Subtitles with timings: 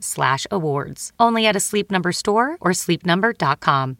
[0.00, 1.12] slash awards.
[1.18, 3.98] Only at a Sleep Number store or sleepnumber.com.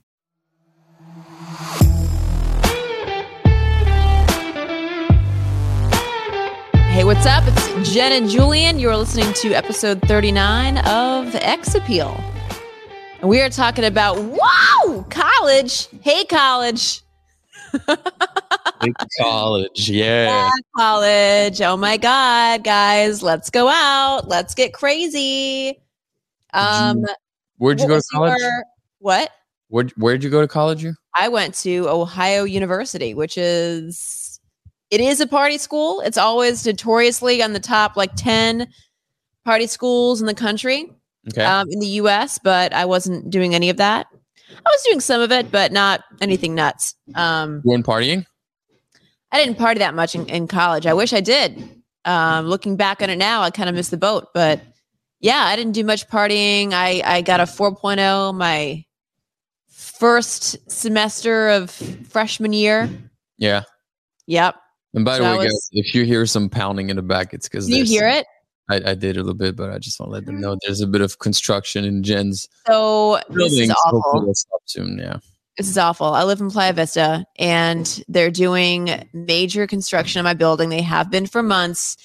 [6.99, 7.45] Hey, what's up?
[7.47, 8.81] It's Jen and Julian.
[8.81, 12.21] You're listening to episode 39 of X Appeal.
[13.21, 15.89] And we are talking about, wow, college.
[16.03, 17.03] Hey, college.
[19.21, 20.27] College, yeah.
[20.27, 21.61] Yeah, college.
[21.61, 24.29] Oh my God, guys, let's go out.
[24.29, 25.81] Let's get crazy.
[26.55, 27.05] Um,
[27.57, 28.39] Where'd you go to college?
[28.39, 28.65] your-
[29.01, 29.31] what?
[29.69, 30.83] Where'd, where'd you go to college?
[30.83, 30.95] You?
[31.17, 34.41] I went to Ohio University, which is
[34.91, 36.01] it is a party school.
[36.01, 38.69] It's always notoriously on the top like 10
[39.45, 40.91] party schools in the country,
[41.31, 41.45] Okay.
[41.45, 44.07] um, in the US, but I wasn't doing any of that.
[44.65, 46.95] I was doing some of it, but not anything nuts.
[47.15, 48.27] Um, you weren't partying?
[49.31, 50.87] I didn't party that much in, in college.
[50.87, 51.83] I wish I did.
[52.05, 54.61] Um, looking back on it now, I kind of missed the boat, but
[55.21, 56.73] yeah, I didn't do much partying.
[56.73, 58.85] I, I got a 4.0 my
[59.69, 62.89] first semester of freshman year.
[63.37, 63.65] Yeah.
[64.27, 64.57] Yep.
[64.95, 67.49] And by So the way, guys, if you hear some pounding in the back, it's
[67.49, 68.27] because you hear it?
[68.71, 70.81] I, I did a little bit, but I just want to let them know there's
[70.81, 73.71] a bit of construction in Jen's So this building.
[73.71, 74.33] is awful.
[74.67, 74.99] soon.
[74.99, 75.19] Yeah.
[75.57, 76.09] This is awful.
[76.09, 80.69] I live in Playa Vista and they're doing major construction on my building.
[80.69, 81.97] They have been for months.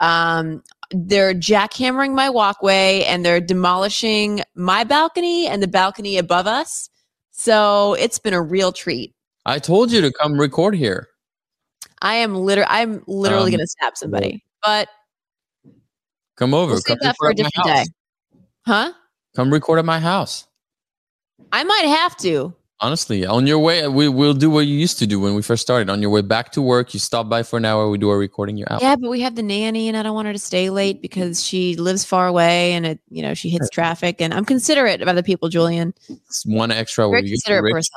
[0.00, 6.88] Um, they're jackhammering my walkway and they're demolishing my balcony and the balcony above us.
[7.30, 9.14] So it's been a real treat.
[9.44, 11.08] I told you to come record here.
[12.02, 14.88] I am literally, I'm literally Um, going to snap somebody, but
[16.36, 16.72] Come over.
[16.72, 17.78] we'll come save that for a record at different my day.
[17.78, 17.88] house.
[18.66, 18.92] Huh?
[19.34, 20.46] Come record at my house.
[21.52, 22.54] I might have to.
[22.78, 25.62] Honestly, on your way, we will do what you used to do when we first
[25.62, 25.88] started.
[25.88, 27.88] On your way back to work, you stop by for an hour.
[27.88, 28.58] We do a recording.
[28.58, 28.82] You're out.
[28.82, 31.42] Yeah, but we have the nanny, and I don't want her to stay late because
[31.42, 34.20] she lives far away, and it, you know, she hits traffic.
[34.20, 35.94] And I'm considerate of other people, Julian.
[36.10, 37.06] It's one extra.
[37.06, 37.20] Hour.
[37.20, 37.38] You,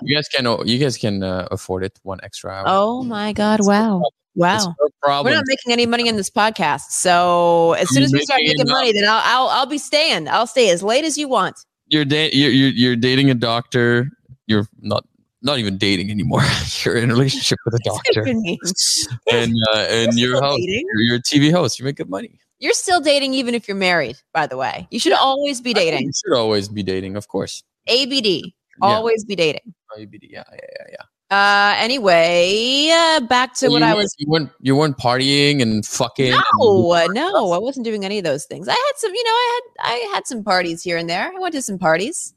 [0.03, 0.45] you guys can.
[0.65, 1.99] You guys can uh, afford it.
[2.03, 2.63] One extra hour.
[2.65, 3.59] Oh my God!
[3.61, 4.01] Wow,
[4.39, 4.75] wow.
[5.05, 8.41] no We're not making any money in this podcast, so as soon as we start
[8.43, 10.27] making money, then I'll, I'll I'll be staying.
[10.27, 11.65] I'll stay as late as you want.
[11.87, 14.09] you're, da- you're you're you're dating a doctor.
[14.47, 15.05] You're not
[15.41, 16.43] not even dating anymore.
[16.83, 18.23] you're in a relationship with a doctor,
[19.31, 20.61] and uh, and You're you're host.
[20.61, 21.79] You're, you're a TV host.
[21.79, 22.39] You make good money.
[22.59, 24.17] You're still dating even if you're married.
[24.33, 26.01] By the way, you should always be dating.
[26.01, 27.63] You should always be dating, of course.
[27.87, 28.53] ABD.
[28.81, 28.87] Yeah.
[28.87, 29.73] Always be dating.
[29.97, 31.03] IBD, Yeah, yeah, yeah, yeah.
[31.31, 35.85] Uh, anyway, uh, back to So what I was You weren't you weren't partying and
[35.85, 36.31] fucking.
[36.59, 38.67] No, uh, no, I wasn't doing any of those things.
[38.67, 41.31] I had some, you know, I had I had some parties here and there.
[41.35, 42.33] I went to some parties,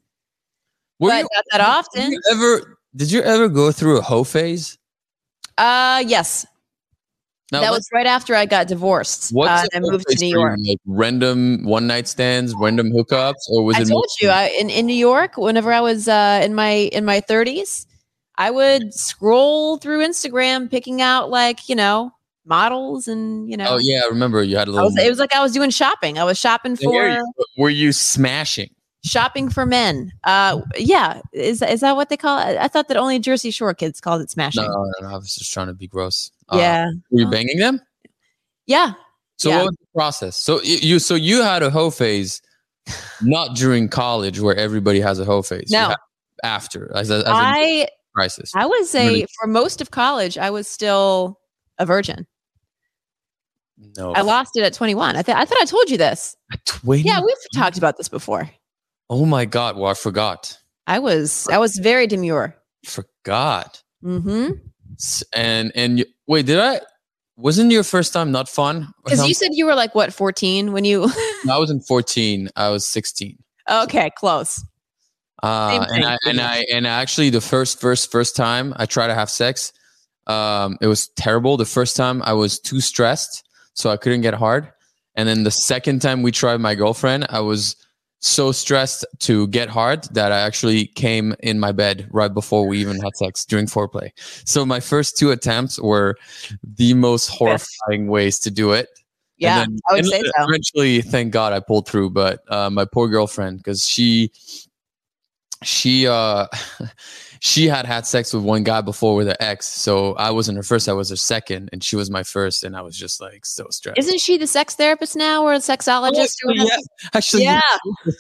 [1.01, 2.13] Were but you- not that Did often.
[2.13, 2.79] you ever?
[2.95, 4.77] Did you ever go through a hoe phase?
[5.57, 6.45] Uh, yes,
[7.51, 9.31] Now, that was right after I got divorced.
[9.33, 10.29] What's uh, and I moved to New?
[10.39, 10.59] York.
[10.67, 13.89] Like random one night stands, random hookups, or was I it?
[13.89, 17.21] told you, I, in in New York, whenever I was uh, in my in my
[17.21, 17.87] thirties,
[18.37, 22.13] I would scroll through Instagram, picking out like you know
[22.45, 23.67] models and you know.
[23.71, 24.89] Oh yeah, I remember you had a little.
[24.89, 26.19] was, it was like I was doing shopping.
[26.19, 28.71] I was shopping for you, Were you smashing?
[29.05, 30.13] shopping for men.
[30.23, 32.57] Uh, yeah, is is that what they call it?
[32.57, 34.63] I thought that only Jersey Shore kids called it smashing.
[34.63, 36.31] No, no, no, I was just trying to be gross.
[36.49, 37.81] Uh, Yeah, were you Uh, banging them?
[38.67, 38.95] yeah.
[39.39, 39.57] So yeah.
[39.57, 40.37] what was the process?
[40.37, 42.41] So you so you had a hoe phase,
[43.23, 45.71] not during college where everybody has a hoe phase.
[45.71, 45.95] No.
[46.45, 48.53] after as a, as a crisis.
[48.55, 49.27] I would say Really?
[49.41, 51.39] for most of college, I was still
[51.79, 52.27] a virgin.
[53.97, 55.17] no, I lost it at 21.
[55.17, 56.37] I, th- I thought I told you this.
[56.65, 57.03] Twenty.
[57.03, 58.51] Yeah, we've talked about this before.
[59.11, 59.77] Oh my god!
[59.77, 60.57] Well, I forgot.
[60.87, 62.57] I was I was very demure.
[62.85, 63.83] Forgot.
[64.05, 64.53] Mm-hmm.
[65.35, 66.81] And and you, wait, did I?
[67.37, 68.93] wasn't your first time not fun?
[69.05, 71.05] Because you said you were like what 14 when you.
[71.51, 72.51] I wasn't 14.
[72.57, 73.37] I was 16.
[73.71, 74.65] okay, close.
[75.43, 76.41] Uh, and I and.
[76.41, 79.73] I and actually the first first first time I tried to have sex,
[80.27, 81.57] um, it was terrible.
[81.57, 84.73] The first time I was too stressed, so I couldn't get hard.
[85.15, 87.77] And then the second time we tried my girlfriend, I was
[88.21, 92.79] so stressed to get hard that I actually came in my bed right before we
[92.79, 94.11] even had sex during foreplay.
[94.47, 96.17] So my first two attempts were
[96.63, 98.89] the most horrifying ways to do it.
[99.39, 100.31] Yeah, then- I would say so.
[100.39, 102.11] Eventually, thank God I pulled through.
[102.11, 104.31] But uh, my poor girlfriend, because she,
[105.63, 106.47] she, uh,
[107.41, 109.67] she had had sex with one guy before with her ex.
[109.67, 112.77] So I wasn't her first; I was her second, and she was my first, and
[112.77, 113.99] I was just like so stressed.
[113.99, 116.37] Isn't she the sex therapist now or a sexologist?
[116.45, 116.69] or Oh, whatever?
[116.69, 117.61] yeah, actually, Yeah.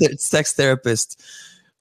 [0.00, 1.20] it's sex therapist.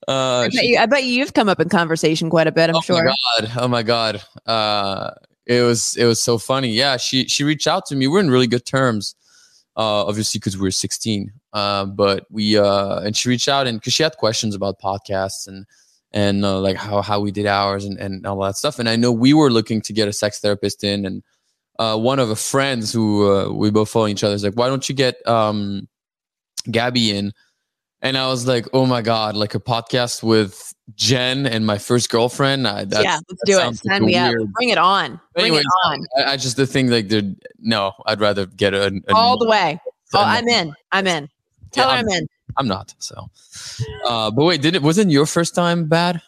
[0.07, 2.69] Uh, I, bet you, I bet you've come up in conversation quite a bit.
[2.69, 2.95] I'm sure.
[2.95, 3.05] oh sure.
[3.05, 3.15] my
[3.47, 3.51] god!
[3.63, 4.21] Oh my god!
[4.47, 5.11] Uh,
[5.45, 6.69] it was it was so funny.
[6.69, 8.07] Yeah, she she reached out to me.
[8.07, 9.15] We're in really good terms,
[9.77, 11.31] uh, obviously because we were 16.
[11.53, 15.47] Uh, but we uh, and she reached out and because she had questions about podcasts
[15.47, 15.65] and
[16.13, 18.79] and uh, like how how we did ours and and all that stuff.
[18.79, 21.23] And I know we were looking to get a sex therapist in, and
[21.79, 24.67] uh, one of the friends who uh, we both follow each other is like, why
[24.67, 25.87] don't you get um,
[26.69, 27.33] Gabby in?
[28.03, 32.09] And I was like, oh my god, like a podcast with Jen and my first
[32.09, 32.67] girlfriend.
[32.67, 33.55] I, that's, yeah, let's do it.
[33.57, 34.35] sounds like Sign a me up.
[34.53, 35.19] Bring it on.
[35.35, 36.05] Bring Anyways, it on.
[36.17, 37.11] I, I just the thing like
[37.59, 39.79] no, I'd rather get a, a All the way.
[40.13, 40.73] Oh, I'm in.
[40.91, 41.29] I'm in.
[41.71, 42.27] Tell Yeah, her I'm in.
[42.57, 42.93] I'm not.
[42.99, 43.29] So,
[44.05, 46.21] uh, but wait, did it wasn't your first time bad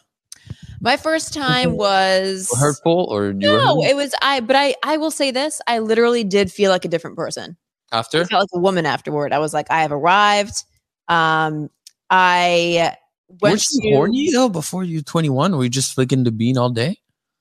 [0.80, 4.40] My first time was hurtful or no, it was I.
[4.40, 7.56] But I, I will say this: I literally did feel like a different person.
[7.92, 8.22] after.
[8.22, 9.32] I felt like a woman afterward.
[9.32, 10.64] I was like, I have arrived.
[11.08, 11.70] Um,
[12.10, 12.96] I
[13.28, 15.56] went Weren't you to, horny though before you 21?
[15.56, 16.98] Were you just flicking the bean all day?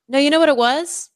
[0.07, 1.09] No, you know what it was?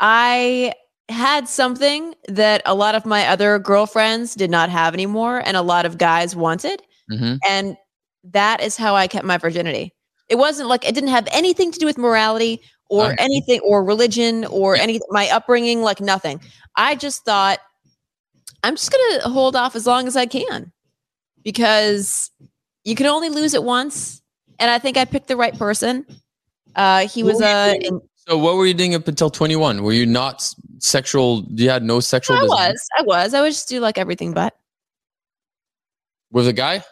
[0.00, 0.74] I
[1.08, 5.62] had something that a lot of my other girlfriends did not have anymore, and a
[5.62, 6.82] lot of guys wanted.
[7.10, 7.36] Mm-hmm.
[7.48, 7.76] And
[8.24, 9.94] that is how I kept my virginity.
[10.28, 13.20] It wasn't like it didn't have anything to do with morality or Right.
[13.20, 16.40] anything or religion or any my upbringing, like nothing.
[16.76, 17.58] I just thought
[18.62, 20.72] I'm just gonna hold off as long as I can
[21.42, 22.30] because
[22.84, 24.22] you can only lose it once.
[24.58, 26.06] And I think I picked the right person.
[26.76, 27.78] Uh, he was a.
[27.80, 28.00] doing?
[28.28, 29.82] So what were you doing up until 21?
[29.82, 30.48] Were you not
[30.78, 31.44] sexual?
[31.50, 32.88] You had no sexual I desire was.
[32.98, 33.34] I was.
[33.34, 34.54] I would just do like everything but.
[36.30, 36.84] with a guy?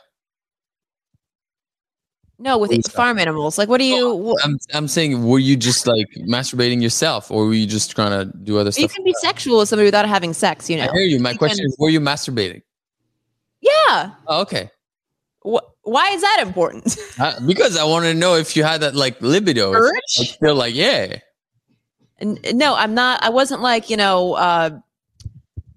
[2.39, 2.93] No, with Who's that?
[2.93, 3.59] farm animals.
[3.59, 4.35] Like, what do you?
[4.43, 8.37] I'm I'm saying, were you just like masturbating yourself, or were you just trying to
[8.39, 8.83] do other stuff?
[8.83, 10.71] you can be sexual with somebody without having sex.
[10.71, 10.85] You know.
[10.85, 11.21] I hear you.
[11.21, 12.63] My You question can- is, were you masturbating?
[13.61, 14.13] Yeah.
[14.27, 14.71] Oh, okay.
[15.47, 15.59] Wh-
[15.91, 16.97] why is that important?
[17.19, 19.73] Uh, because I want to know if you had that like libido.
[19.73, 19.93] Urge?
[20.19, 21.19] like, Still like, yeah.
[22.23, 23.23] No, I'm not.
[23.25, 24.79] I wasn't like you know, uh,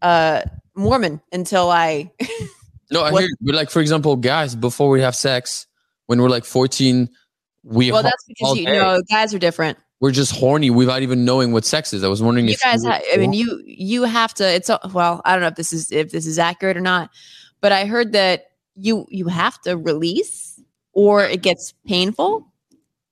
[0.01, 0.44] uh,
[0.75, 2.12] Mormon until I.
[2.92, 3.36] No, I hear you.
[3.42, 5.65] But like, for example, guys, before we have sex,
[6.06, 7.10] when we're like 14,
[7.63, 8.77] we well, that's because you day.
[8.77, 9.80] know guys are different.
[10.00, 12.04] we're just horny without even knowing what sex is.
[12.04, 14.48] I was wondering You guys, were ha- I mean, you you have to.
[14.48, 17.10] It's a- well, I don't know if this is if this is accurate or not,
[17.62, 20.60] but I heard that you you have to release
[20.94, 22.48] or it gets painful.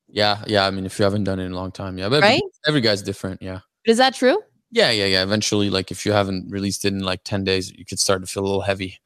[0.08, 0.66] yeah, yeah.
[0.68, 2.10] I mean, if you haven't done it in a long time, yeah.
[2.10, 2.42] But Right?
[2.68, 3.42] every guy's different.
[3.42, 3.60] Yeah.
[3.86, 4.38] Is that true?
[4.72, 5.24] Yeah, yeah, yeah.
[5.24, 8.28] Eventually, like if you haven't released it in like 10 days, you could start to
[8.28, 9.00] feel a little heavy.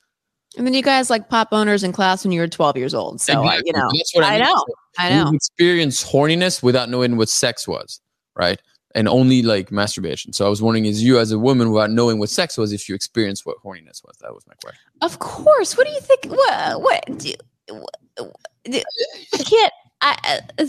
[0.57, 3.19] And then you guys like pop owners in class when you were 12 years old.
[3.22, 3.90] So I, you know,
[4.21, 4.42] I, I mean.
[4.42, 4.64] know, So
[5.00, 5.26] I know.
[5.26, 8.00] We've experienced horniness without knowing what sex was,
[8.35, 8.62] right?
[8.95, 10.31] And only like masturbation.
[10.33, 12.87] So I was wondering, is you as a woman without knowing what sex was, if
[12.90, 14.18] you experienced what horniness was?
[14.21, 14.81] That was my question.
[15.02, 15.75] Of course.
[15.78, 16.25] What do you think?
[16.28, 16.81] What?
[16.81, 17.04] What?
[17.19, 17.33] Do,
[17.69, 17.95] what,
[18.64, 18.81] do,
[19.33, 19.73] I can't.
[20.02, 20.40] I.
[20.57, 20.66] Uh,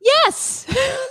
[0.00, 0.66] yes.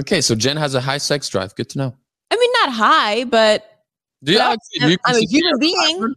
[0.00, 1.54] Okay, so Jen has a high sex drive.
[1.54, 1.94] Good to know.
[2.30, 3.82] I mean, not high, but
[4.24, 6.14] Do you, actually- do you I'm a human being.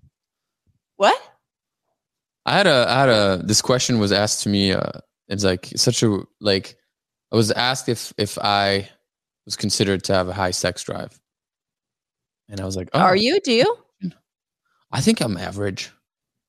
[0.96, 1.22] what?
[2.46, 3.42] I had a, I had a.
[3.44, 4.72] This question was asked to me.
[4.72, 4.92] Uh,
[5.28, 6.78] it's like such a like.
[7.32, 8.90] I was asked if if I
[9.46, 11.20] was considered to have a high sex drive,
[12.50, 13.40] and I was like, oh, Are you?
[13.42, 13.78] Do you?
[14.92, 15.92] I think I'm average.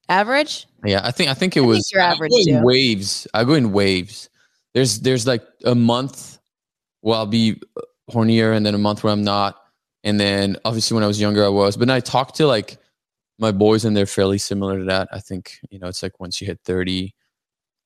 [0.09, 0.67] Average?
[0.85, 1.91] Yeah, I think I think it I think was.
[1.93, 3.27] you're I go in waves.
[3.35, 4.29] I go in waves.
[4.73, 6.39] There's there's like a month
[7.01, 7.81] where I'll be uh,
[8.13, 9.61] hornier, and then a month where I'm not,
[10.05, 11.77] and then obviously when I was younger I was.
[11.77, 12.79] But I talked to like
[13.39, 15.09] my boys, and they're fairly similar to that.
[15.11, 17.16] I think you know it's like once you hit thirty.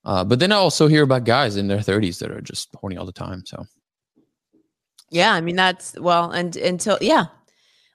[0.04, 2.97] Uh, but then I also hear about guys in their thirties that are just horny
[2.97, 3.45] all the time.
[3.45, 3.66] So
[5.11, 5.33] Yeah.
[5.35, 7.26] I mean, that's well, and until yeah.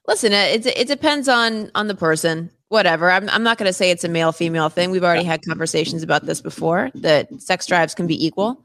[0.06, 2.50] Listen, it it, it depends on on the person.
[2.68, 3.10] Whatever.
[3.10, 4.90] I'm I'm not going to say it's a male female thing.
[4.90, 6.90] We've already had conversations about this before.
[6.94, 8.64] That sex drives can be equal.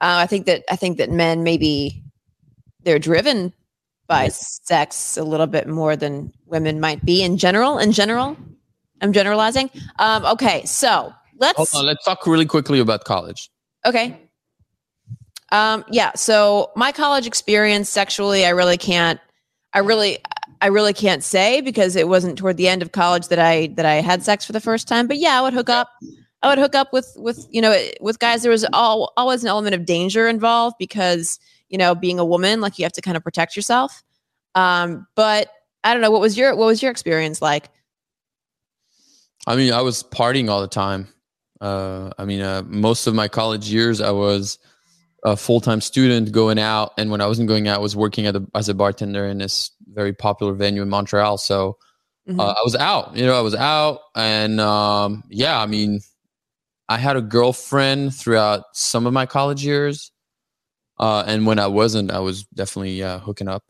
[0.00, 2.02] Uh, I think that I think that men maybe
[2.84, 3.52] they're driven
[4.06, 7.78] by sex a little bit more than women might be in general.
[7.78, 8.36] In general,
[9.02, 9.70] I'm generalizing.
[9.98, 11.74] Um, okay, so let's.
[11.74, 13.50] On, let's talk really quickly about college.
[13.84, 14.20] Okay.
[15.50, 16.12] Um, yeah.
[16.14, 19.20] So my college experience sexually, I really can't.
[19.72, 20.18] I really,
[20.60, 23.86] I really can't say because it wasn't toward the end of college that I that
[23.86, 25.06] I had sex for the first time.
[25.06, 25.90] But yeah, I would hook up.
[26.42, 28.42] I would hook up with with you know with guys.
[28.42, 32.60] There was all, always an element of danger involved because you know being a woman,
[32.60, 34.02] like you have to kind of protect yourself.
[34.54, 35.48] Um, but
[35.84, 37.70] I don't know what was your what was your experience like?
[39.46, 41.08] I mean, I was partying all the time.
[41.60, 44.58] Uh, I mean, uh, most of my college years, I was
[45.24, 48.26] a full time student going out, and when I wasn't going out, I was working
[48.26, 51.38] at a, as a bartender in this very popular venue in Montreal.
[51.38, 51.76] So
[52.28, 52.40] Mhm.
[52.40, 53.16] uh, I was out.
[53.16, 56.00] You know, I was out, and um, yeah, I mean,
[56.88, 60.12] I had a girlfriend throughout some of my college years,
[61.00, 63.64] uh, and when I wasn't, I was definitely uh, hooking up.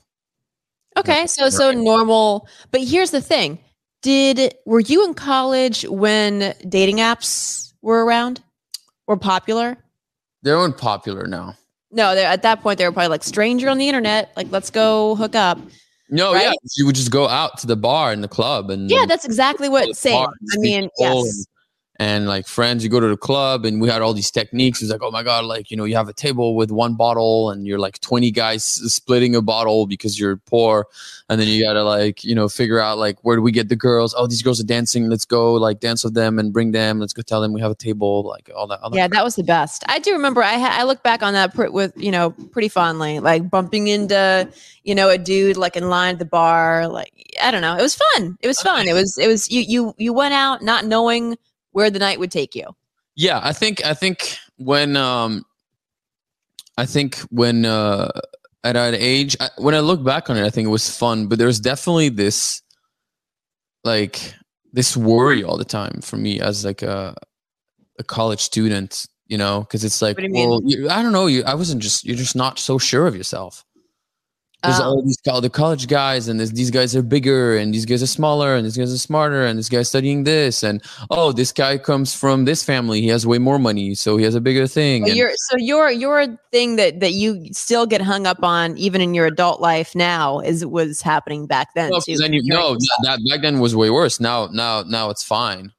[0.97, 2.49] Okay, so so normal.
[2.73, 3.61] But here's the thing:
[4.02, 8.42] Did were you in college when dating apps were around
[9.06, 9.76] or popular?
[10.42, 11.56] They're unpopular now.
[11.90, 14.30] No, they're, at that point they were probably like stranger on the internet.
[14.37, 15.58] Like, let's go hook up.
[16.11, 16.44] No, Right?
[16.44, 19.25] yeah, you would just go out to the bar and the club, and Yeah, that's
[19.25, 20.26] exactly what same.
[20.26, 21.47] I mean, yes.
[21.99, 24.81] And, like friends, you go to the club and we had all these techniques.
[24.81, 27.50] It's like, oh my God, like, you know, you have a table with one bottle
[27.50, 30.87] and you're like 20 guys splitting a bottle because you're poor.
[31.28, 33.69] And then you got to like, you know, figure out like, where do we get
[33.69, 34.14] the girls?
[34.17, 35.09] Oh, these girls are dancing.
[35.09, 37.00] Let's go like dance with them and bring them.
[37.00, 38.81] Let's go tell them we have a table, like all that.
[38.81, 38.97] All that.
[38.97, 39.85] Yeah, that was the best.
[39.88, 40.43] I do remember.
[40.43, 43.88] I ha- I look back on that pr- with you know pretty fondly, like bumping
[43.88, 44.49] into
[44.85, 46.88] you know a dude like in line at the bar.
[46.88, 47.12] Like
[47.43, 48.38] I don't know, it was fun.
[48.40, 48.88] It was fun.
[48.88, 51.37] It was it was you you you went out not knowing
[51.72, 52.64] where the night would take you.
[53.16, 55.44] yeah i think i think when um
[56.76, 58.10] i think when uh
[58.64, 61.26] at that age I, when i look back on it i think it was fun
[61.28, 62.62] but there's definitely this
[63.84, 64.34] like
[64.72, 67.14] this worry all the time for me as like a
[67.98, 71.42] a college student you know because it's like you well you, i don't know you
[71.44, 73.64] i wasn't just you're just not so sure of yourself
[74.65, 74.85] there's Oh.
[74.85, 78.09] all these col- the college guys, and these guys are bigger, and these guys are
[78.09, 81.79] smaller, and these guys are smarter, and this guy's studying this, and oh, this guy
[81.79, 85.03] comes from this family, he has way more money, so he has a bigger thing.
[85.03, 88.77] But and- your so your your thing that that you still get hung up on
[88.77, 92.17] even in your adult life now is was happening back then no, too.
[92.17, 94.19] then you, no, that, back then was way worse.
[94.19, 95.73] Now, now, now it's fine.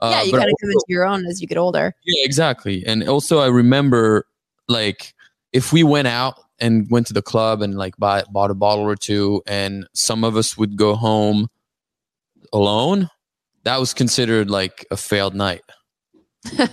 [0.00, 1.94] Uh, yeah, you but kind of also- come into your own as you get older.
[2.04, 2.84] Yeah, exactly.
[2.86, 4.26] And also, I remember
[4.68, 5.14] like
[5.54, 8.84] if we went out and went to the club and like buy, bought a bottle
[8.84, 11.48] or two, and some of us would go home
[12.52, 13.10] alone,
[13.64, 15.62] that was considered like a failed night.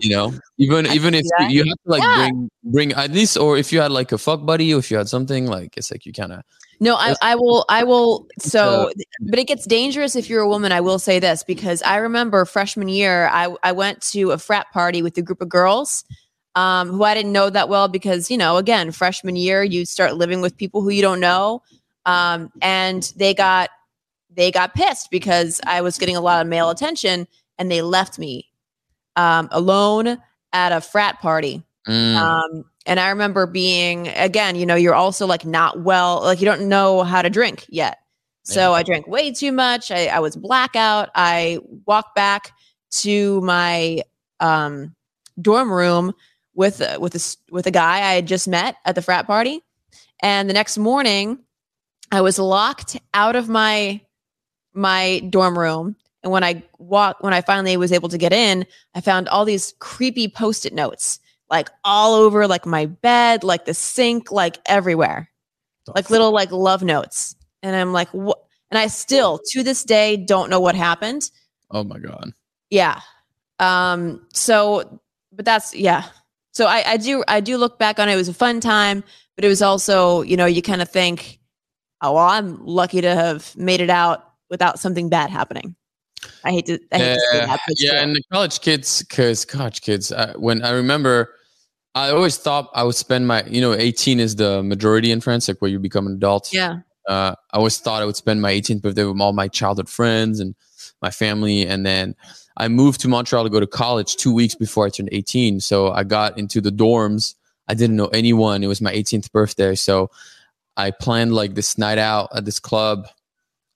[0.00, 1.50] You know, even I even if that.
[1.50, 2.14] you, have to like Yeah.
[2.16, 4.98] bring bring at least, or if you had like a fuck buddy, or if you
[4.98, 6.42] had something like it's like you kind of
[6.80, 8.26] No, I, I will, I will.
[8.38, 8.90] So,
[9.20, 10.72] but it gets dangerous if you're a woman.
[10.72, 14.66] I will say this because I remember freshman year, I, I went to a frat
[14.72, 16.04] party with a group of girls
[16.54, 20.16] um, who I didn't know that well because, you know, again, freshman year, you start
[20.16, 21.62] living with people who you don't know.
[22.06, 23.70] Um, and they got,
[24.30, 27.26] they got pissed because I was getting a lot of male attention
[27.58, 28.50] and they left me
[29.16, 30.18] um, alone
[30.52, 31.62] at a frat party.
[31.88, 36.40] Mm, Um, and I remember being again, you know, you're also like not well, like
[36.40, 37.98] you don't know how to drink yet.
[38.44, 38.76] So Yeah.
[38.76, 39.90] I drank way too much.
[39.90, 41.10] I, I was blackout.
[41.14, 42.52] I walked back
[42.90, 44.02] to my
[44.40, 44.94] um,
[45.40, 46.12] dorm room
[46.54, 49.62] with a- with a with a guy I had just met at the frat party,
[50.22, 51.38] and the next morning,
[52.12, 54.00] I was locked out of my
[54.72, 55.96] my dorm room.
[56.22, 59.44] And when I walked, when I finally was able to get in, I found all
[59.44, 61.20] these creepy post-it notes
[61.50, 65.28] like all over like my bed, like the sink, like everywhere.
[65.94, 67.36] Like little like love notes.
[67.62, 68.38] And I'm like, what?
[68.70, 71.30] And I still to this day don't know what happened.
[71.70, 72.32] oh my god.
[72.70, 73.00] Yeah.
[73.58, 76.04] Um, so but that's yeah.
[76.54, 78.12] So I, I do I do look back on it.
[78.12, 79.02] It was a fun time,
[79.36, 81.38] but it was also, you know, you kind of think,
[82.00, 85.74] oh well, I'm lucky to have made it out without something bad happening.
[86.44, 87.60] I hate to I hate to say Yeah, that.
[87.66, 87.98] but yeah, true.
[88.00, 91.34] and the college kids, because college kids, I, when I remember,
[91.94, 95.48] I always thought I would spend my, you know, 18 is the majority in France,
[95.48, 96.52] like where you become an adult.
[96.52, 96.78] yeah.
[97.06, 100.40] Uh, I always thought I would spend my 18th birthday with all my childhood friends
[100.40, 100.54] and
[101.02, 102.14] my family, and then
[102.56, 105.60] I moved to Montreal to go to college two weeks before I turned 18.
[105.60, 107.34] So I got into the dorms.
[107.68, 108.62] I didn't know anyone.
[108.62, 110.10] It was my 18th birthday, so
[110.76, 113.06] I planned like this night out at this club,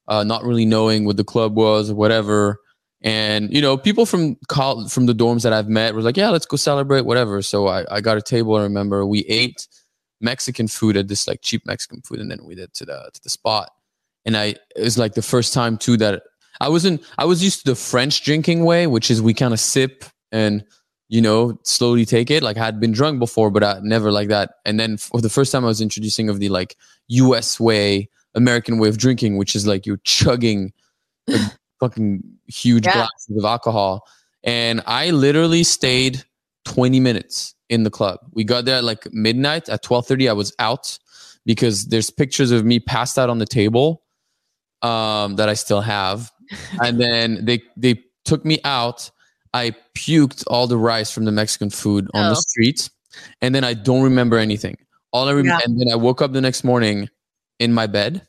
[0.06, 2.61] uh, not really knowing what the club was or whatever.
[3.00, 6.30] And you know, people from col- from the dorms that I've met were like, "Yeah,
[6.30, 8.56] let's go celebrate, whatever." So I, I got a table.
[8.56, 9.68] I remember we ate,
[10.20, 13.20] Mexican food at this like cheap Mexican food, and then we did to the to
[13.23, 13.70] the spot.
[14.25, 16.23] And I it was like the first time too that
[16.61, 19.61] I wasn't I was used to the French drinking way, which is we kind of
[19.61, 20.65] sip and
[21.09, 22.43] you know slowly take it.
[22.43, 24.50] Like I had been drunk before, but I never like that.
[24.65, 26.77] And then for the first time, I was introducing of the like
[27.09, 27.59] U.S.
[27.61, 30.73] way, American way of drinking, which is like you're chugging
[31.29, 31.38] a
[31.81, 32.93] fucking huge Yeah.
[32.93, 34.07] glasses of alcohol.
[34.45, 36.23] And I literally stayed
[36.65, 38.19] 20 minutes in the club.
[38.33, 39.69] We got there at like midnight.
[39.69, 40.99] At 12:30, I was out
[41.47, 44.03] because there's pictures of me passed out on the table
[44.83, 46.31] um, that I still have.
[46.83, 49.11] And then they they took me out.
[49.55, 52.28] I puked all the rice from the Mexican food on Oh.
[52.31, 52.90] the street,
[53.40, 54.76] and then I don't remember anything.
[55.12, 55.61] All I remember, Yeah.
[55.64, 57.09] and then I woke up the next morning
[57.59, 58.26] in my bed,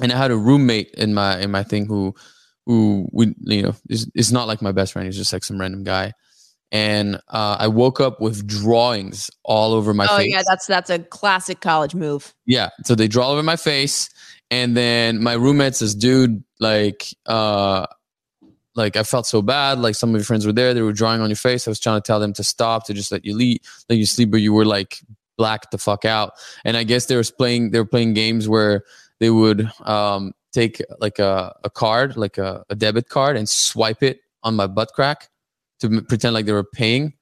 [0.00, 2.14] and I had a roommate in my in my thing who
[2.66, 5.06] who we you know is is not like my best friend.
[5.06, 6.12] He's just like some random guy.
[6.72, 10.32] And uh, I woke up with drawings all over my oh face.
[10.32, 12.34] yeah, that's that's a classic college move.
[12.46, 12.70] Yeah.
[12.84, 14.08] So they draw over my face.
[14.54, 17.86] And then my roommate says, dude, like, uh,
[18.76, 19.80] like I felt so bad.
[19.80, 21.66] Like some of your friends were there, they were drawing on your face.
[21.66, 23.58] I was trying to tell them to stop, to just let you leave,
[23.88, 25.00] let you sleep, but you were like
[25.36, 26.34] blacked the fuck out.
[26.64, 28.84] And I guess they was playing, they were playing games where
[29.18, 34.04] they would um, take like a, a card, like a, a debit card, and swipe
[34.04, 35.30] it on my butt crack
[35.80, 37.14] to pretend like they were paying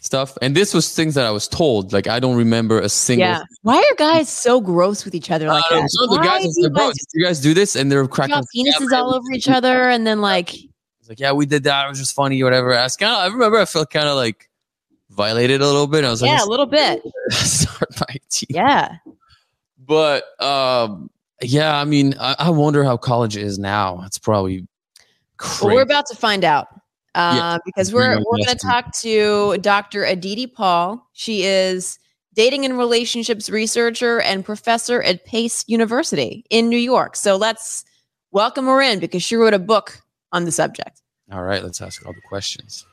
[0.00, 0.36] stuff.
[0.42, 1.92] And this was things that I was told.
[1.92, 3.42] Like I don't remember a single Yeah.
[3.62, 5.84] Why are guys so gross with each other like uh, that?
[5.84, 7.76] of the Why guys do you guys you guys do this?
[7.76, 8.36] And they're cracking.
[8.54, 11.86] penises all over each other and then like It's like, yeah, we did that.
[11.86, 12.74] It was just funny or whatever.
[12.74, 14.48] I was kind of, I remember I felt kind of like
[15.10, 16.04] violated a little bit.
[16.04, 17.02] I was like, yeah, a little bit.
[17.30, 18.50] start my teeth.
[18.50, 18.96] Yeah.
[19.78, 21.10] But um,
[21.42, 24.02] yeah, I mean, I, I wonder how college is now.
[24.04, 24.66] It's probably
[25.38, 25.66] crazy.
[25.66, 26.68] Well, we're about to find out.
[27.14, 27.58] Uh, Yeah.
[27.64, 30.04] because we're we're going to talk to Dr.
[30.04, 31.08] Aditi Paul.
[31.12, 31.98] She is
[32.34, 37.16] dating and relationships researcher and professor at Pace University in New York.
[37.16, 37.84] So let's
[38.30, 39.98] welcome her in because she wrote a book
[40.32, 41.02] on the subject.
[41.32, 42.86] All right, let's ask all the questions.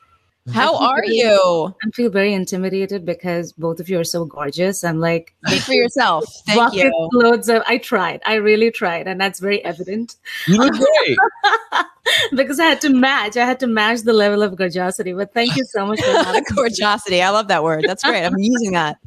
[0.52, 1.74] How are you?
[1.84, 4.84] I feel very intimidated because both of you are so gorgeous.
[4.84, 6.24] I'm like, Speak for yourself.
[6.46, 7.08] Thank bucket you.
[7.12, 7.62] loads of.
[7.66, 8.22] I tried.
[8.26, 11.18] I really tried, and that's very evident You look great.
[12.36, 13.36] because I had to match.
[13.36, 15.16] I had to match the level of gorgeosity.
[15.16, 16.56] But thank you so much for having me.
[16.56, 17.22] Gorgeosity.
[17.22, 17.84] I love that word.
[17.86, 18.24] That's great.
[18.24, 18.98] I'm using that.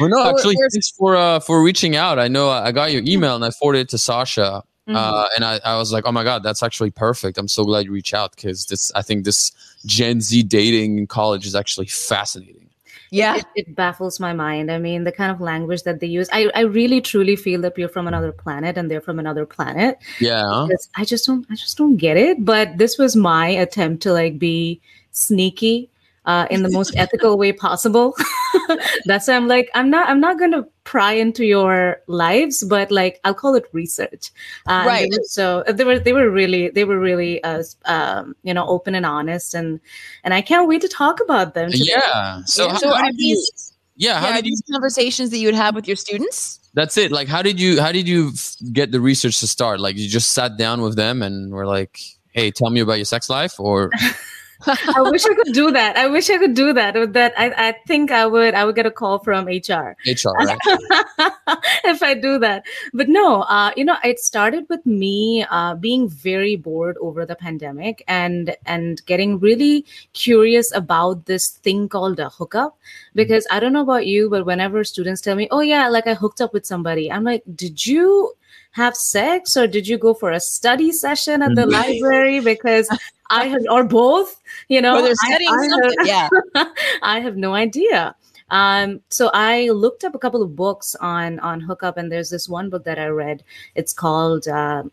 [0.00, 2.18] well, no, actually, we're- thanks for uh, for reaching out.
[2.18, 4.62] I know I got your email and I forwarded it to Sasha.
[4.88, 4.96] Mhm.
[4.96, 7.36] Uh, and I, I was like, oh my God, that's actually perfect.
[7.36, 9.52] I'm so glad you reached out because this, I think this
[9.86, 12.68] Gen Z dating in college is actually fascinating.
[13.10, 13.36] Yeah.
[13.36, 14.70] it, it baffles my mind.
[14.70, 16.28] I mean, the kind of language that they use.
[16.32, 19.98] I, I really truly feel that you're from another planet and they're from another planet.
[20.20, 20.66] Yeah.
[20.96, 22.44] I just don't I just don't get it.
[22.44, 24.80] But this was my attempt to like be
[25.12, 25.88] sneaky
[26.28, 28.14] uh, in the most ethical way possible.
[29.06, 33.18] That's why I'm like, I'm not I'm not gonna pry into your lives, but like
[33.24, 34.30] I'll call it research.
[34.66, 35.10] Uh, and they Right.
[35.10, 38.66] were- so uh, they were they were really they were really uh, um, you know
[38.68, 39.80] open and honest and
[40.24, 41.70] and I can't wait to talk about them.
[41.72, 41.84] today.
[41.96, 42.44] Yeah.
[42.44, 42.72] So, Yeah.
[42.72, 45.38] how, So how are did you, these yeah, how yeah, are did you, conversations that
[45.38, 46.60] you would have with your students?
[46.74, 47.10] that's it.
[47.10, 48.30] Like, how did you, how did you
[48.72, 49.80] get the research to start?
[49.80, 51.98] Like, you just sat down with them and were like,
[52.30, 53.90] hey, tell me about your sex life or,
[54.66, 55.96] I wish I could do that.
[55.96, 56.94] I wish I could do that.
[56.94, 58.54] With that, I, I think I would.
[58.54, 60.58] I would get a call from HR HR, right?
[61.84, 62.64] if I do that.
[62.92, 67.36] But no, uh, you know, it started with me uh, being very bored over the
[67.36, 72.76] pandemic and and getting really curious about this thing called a hookup.
[73.14, 76.14] Because I don't know about you, but whenever students tell me, "Oh yeah, like I
[76.14, 78.34] hooked up with somebody," I'm like, "Did you?"
[78.72, 81.72] have sex or did you go for a study session at the Mhm.
[81.72, 82.88] library because
[83.30, 86.28] i have or both you know or they're I- I have- Yeah.
[87.02, 88.14] I have no idea.
[88.50, 92.48] Um, so I looked up a couple of books on on hookup, and there's this
[92.48, 93.44] one book that I read.
[93.74, 94.84] It's called uh,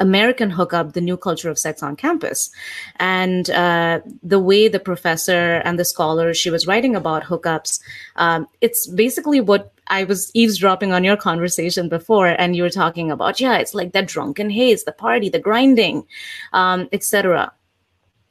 [0.00, 2.50] American Hookup: The New Culture of Sex on Campus,
[2.96, 7.80] and uh, the way the professor and the scholar she was writing about hookups,
[8.16, 13.10] um, it's basically what I was eavesdropping on your conversation before, and you were talking
[13.10, 13.40] about.
[13.40, 16.06] Yeah, it's like that drunken haze, the party, the grinding,
[16.52, 17.52] um, etc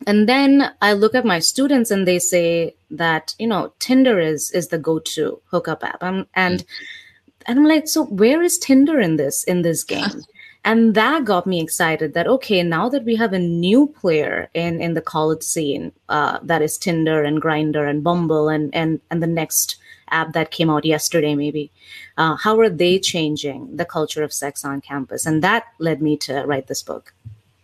[0.05, 4.51] and then i look at my students and they say that you know tinder is
[4.51, 6.03] is the go-to hookup app.
[6.03, 6.63] Um, and
[7.47, 10.21] and i'm like so where is tinder in this in this game
[10.67, 14.81] and that got me excited that okay now that we have a new player in
[14.81, 19.23] in the college scene uh, that is tinder and Grindr and bumble and and and
[19.23, 19.77] the next
[20.09, 21.71] app that came out yesterday maybe
[22.17, 26.17] uh, how are they changing the culture of sex on campus and that led me
[26.17, 27.13] to write this book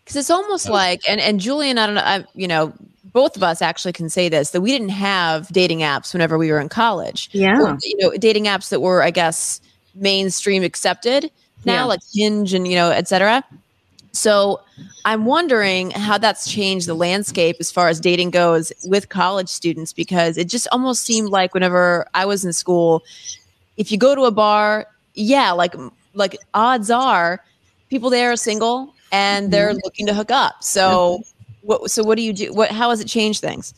[0.04, 2.74] Because it's almost like, and and Julian, I don't know, I, you know,
[3.06, 6.52] both of us actually can say this that we didn't have dating apps whenever we
[6.52, 7.30] were in college.
[7.32, 7.62] Yeah.
[7.62, 9.62] Or, you know, dating apps that were, I guess,
[9.96, 11.32] mainstream accepted
[11.65, 11.84] now, Yeah.
[11.86, 13.43] like Hinge and you know, et cetera.
[14.13, 14.62] So
[15.06, 19.91] I'm wondering how that's changed the landscape as far as dating goes with college students
[19.91, 23.04] because it just almost seemed like whenever I was in school,
[23.76, 25.76] if you go to a bar, yeah, like
[26.13, 27.43] like odds are
[27.89, 29.80] people there are single and they're mm-hmm.
[29.84, 30.63] looking to hook up.
[30.63, 31.23] So
[31.62, 32.54] what so what do you do?
[32.54, 33.73] What how has it changed things?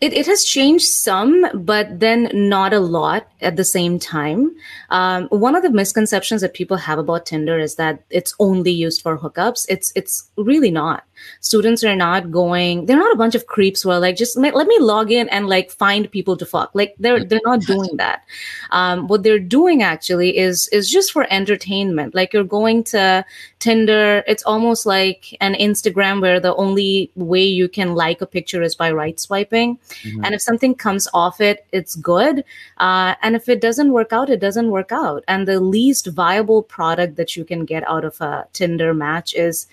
[0.00, 4.54] It, it has changed some, but then not a lot at the same time.
[4.88, 9.02] Um, one of the misconceptions that people have about Tinder is that it's only used
[9.02, 9.66] for hookups.
[9.68, 11.04] It's it's really not.
[11.40, 12.86] Students are not going.
[12.86, 15.28] They're not a bunch of creeps who are like, just let let me log in
[15.28, 16.70] and like find people to fuck.
[16.74, 18.24] Like they're they're not doing that.
[18.70, 22.14] Um, what they're doing actually is is just for entertainment.
[22.14, 23.24] Like you're going to
[23.58, 24.24] Tinder.
[24.26, 28.74] It's almost like an Instagram where the only way you can like a picture is
[28.74, 29.78] by right swiping.
[30.24, 32.44] And if something comes off it, it's good.
[32.78, 35.24] Uh, and if it doesn't work out, it doesn't work out.
[35.28, 39.66] And the least viable product that you can get out of a Tinder match is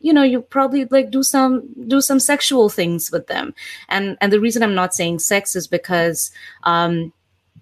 [0.00, 3.54] you know you probably like do some do some sexual things with them
[3.88, 6.30] and and the reason i'm not saying sex is because
[6.64, 7.12] um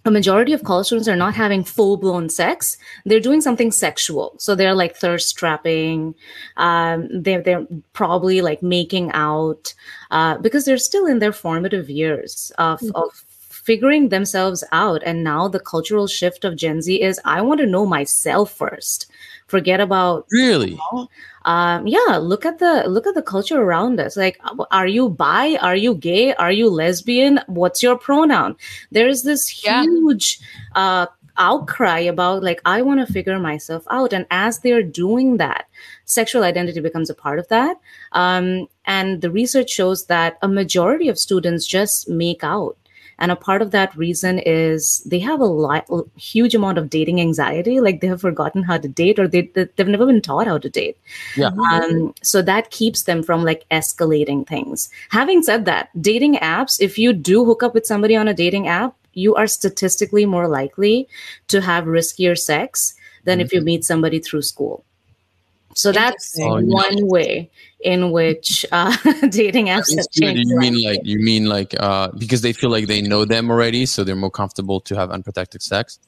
[0.05, 2.77] a majority of college students are not having full blown sex.
[3.07, 4.35] They're doing something sexual.
[4.39, 6.15] So they're like thirst trapping.
[6.57, 9.75] Um, they're, they're probably like making out
[10.11, 15.03] uh, because they're still in their formative years of, of figuring themselves out.
[15.05, 19.11] And now the cultural shift of Gen Z is I want to know myself first.
[19.47, 20.79] Forget about Really?
[21.47, 24.17] um yeah look at the look at the culture around us.
[24.17, 25.57] Like are you bi?
[25.61, 26.35] Are you gay?
[26.35, 27.41] Are you lesbian?
[27.47, 28.57] What's your pronoun?
[28.91, 29.83] There's this Yeah.
[29.83, 30.41] huge
[30.75, 34.13] uh outcry about like i want to figure myself out.
[34.13, 35.67] And as they're doing that
[36.05, 37.77] sexual identity becomes a part of that.
[38.13, 42.77] Um and the research shows that a majority of students just make out
[43.19, 47.21] and a part of that reason is they have a lot, huge amount of dating
[47.21, 47.81] anxiety.
[47.81, 50.59] Like they have forgotten how to date, or they they- they've never been taught how
[50.59, 50.97] to date.
[51.37, 51.51] Yeah.
[51.71, 54.89] Um, so that keeps them from like escalating things.
[55.11, 58.69] Having said that, dating apps, if you do hook up with somebody on a dating
[58.69, 61.09] app, you are statistically more likely
[61.49, 64.85] to have riskier sex than if you meet somebody through school.
[65.75, 66.39] So that's.
[66.41, 66.75] Oh, yeah.
[66.75, 68.97] one way in which uh,
[69.29, 70.49] dating apps have changed.
[70.49, 73.87] you mean like you mean like uh because they feel like they know them already,
[73.87, 75.99] so they're more comfortable to have unprotected sex?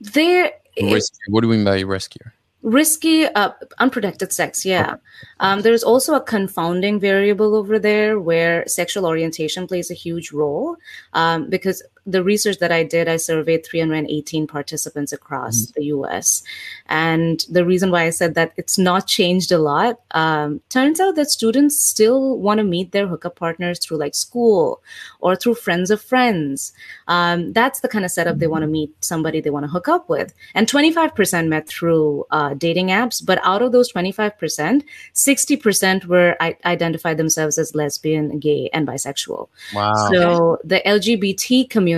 [0.00, 1.16] there Risky.
[1.28, 2.32] What do we mean by riskier?
[2.62, 4.96] risky uh, unprotected sex yeah
[5.38, 10.76] um, there's also a confounding variable over there where sexual orientation plays a huge role
[11.12, 16.42] um, because the research that i did i surveyed 318 participants across the us
[16.86, 21.16] and the reason why i said that it's not changed a lot um, turns out
[21.16, 24.82] that students still want to meet their hookup partners through like school
[25.20, 26.72] or through friends of friends.
[27.08, 29.88] Um, that's the kind of setup they want to meet somebody they want to hook
[29.88, 30.32] up with.
[30.54, 34.82] And 25% met through uh, dating apps but out of those 25%
[35.14, 39.48] 60% were I- identified themselves as lesbian gay and bisexual.
[39.74, 39.94] Wow.
[40.10, 41.95] so the lgbt community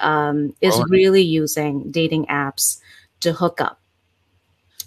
[0.00, 0.84] um, is Oh.
[0.88, 2.78] really using dating apps
[3.20, 3.78] to hook up.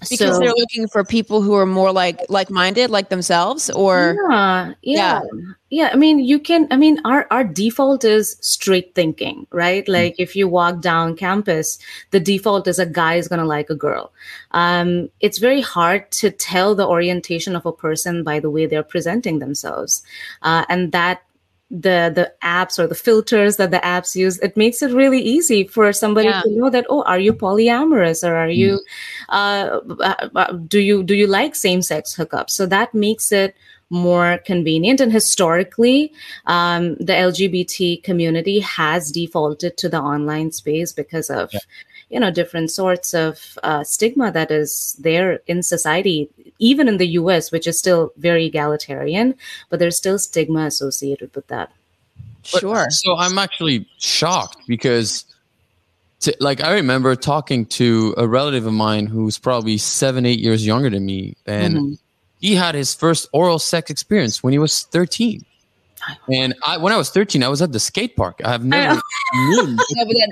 [0.10, 4.16] Because So- they're looking for people who are more like like minded, like themselves, or
[4.30, 5.22] yeah, yeah.
[5.70, 5.90] Yeah.
[5.92, 9.88] I mean you can i mean our our default is straight thinking right?
[9.88, 11.80] Like if you walk down campus
[12.12, 14.12] the default is a guy is going to like a girl.
[14.52, 18.84] Um it's very hard to tell the orientation of a person by the way they're
[18.84, 20.04] presenting themselves.
[20.44, 21.22] Uh, and that
[21.82, 25.68] the the apps or the filters that the apps use it makes it really easy
[25.68, 26.42] for somebody Yeah.
[26.42, 28.80] to know that oh are you polyamorous or are you
[29.30, 32.52] uh, uh, uh, do you do you like same sex hookups?
[32.52, 33.56] So that makes it
[33.90, 35.00] more convenient.
[35.02, 36.12] And historically
[36.48, 41.52] um, the lgbt community has defaulted to the online space because of
[42.10, 47.08] you know different sorts of uh, stigma that is there in society even in the
[47.08, 49.34] us which is still very egalitarian
[49.70, 51.72] but there's still stigma associated with that
[52.52, 52.86] But- sure.
[52.92, 55.26] So I'm actually shocked because,
[56.22, 60.64] to, like, I remember talking to a relative of mine who's probably seven, eight years
[60.66, 61.98] younger than me, and Mhm.
[62.40, 65.44] he had his first oral sex experience when he was 13.
[66.32, 68.42] And I, when I was 13, I was at the skate park.
[68.44, 69.02] I have never.
[69.34, 69.76] No,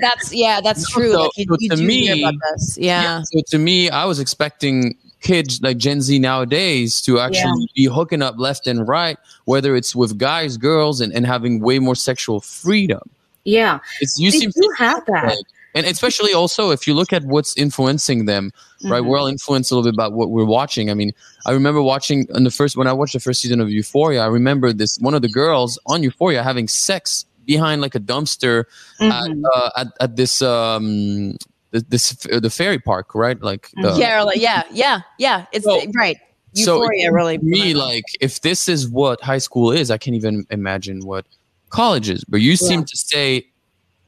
[0.00, 1.12] that's yeah, that's true.
[1.12, 2.78] So- like, you, so you to me- about this.
[2.78, 3.22] Yeah.
[3.24, 8.22] So to me, I was expecting kids like Gen Z nowadays to actually be hooking
[8.22, 12.40] up left and right, whether it's with guys, girls, and, and having way more sexual
[12.40, 13.00] freedom.
[13.44, 15.38] yeah It's you they seem do have that like-
[15.74, 18.52] and especially also if you look at what's influencing them
[18.84, 19.06] right Mhm.
[19.06, 21.12] we're all influenced a little bit about what we're watching i mean
[21.46, 24.26] i remember watching in the first when i watched the first season of euphoria i
[24.26, 28.64] remember this one of the girls on euphoria having sex behind like a dumpster
[29.00, 29.10] Mhm.
[29.10, 31.36] at, uh, at, at this um
[31.72, 35.46] th- this uh, the ferry park right like the, yeah, like, yeah, yeah, yeah.
[35.52, 36.18] It's So- right.
[36.54, 37.38] so Euphoria really.
[37.38, 41.26] me like if this is what high school is i can't even imagine what
[41.70, 43.44] college is but you seem to say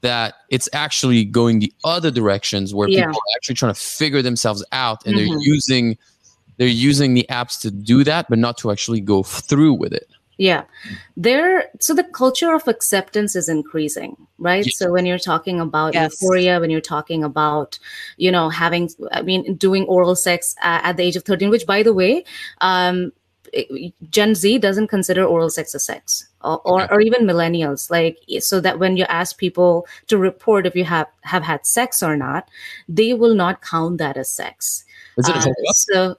[0.09, 3.05] that it's actually going the other directions where Yeah.
[3.05, 5.17] people are actually trying to figure themselves out and Mhm.
[5.19, 5.85] they're using
[6.57, 10.09] they're using the apps to do that but not to actually go through with it
[10.39, 10.63] Yeah.
[11.25, 14.11] There so the culture of acceptance is increasing,
[14.49, 14.65] right?
[14.65, 14.77] Yes.
[14.79, 16.11] So when you're talking about Yes.
[16.21, 17.79] euphoria, when you're talking about,
[18.23, 18.83] you know, having
[19.17, 22.13] I mean doing oral sex at, at the age of 13, which by the way,
[22.69, 23.13] um it-
[24.09, 27.89] Gen Z doesn't consider oral sex a sex or, or, or even millennials.
[27.89, 32.01] Like so that when you ask people to report if you have have had sex
[32.03, 32.49] or not
[32.87, 34.83] they will not count that as sex.
[35.17, 36.15] Is it uh, so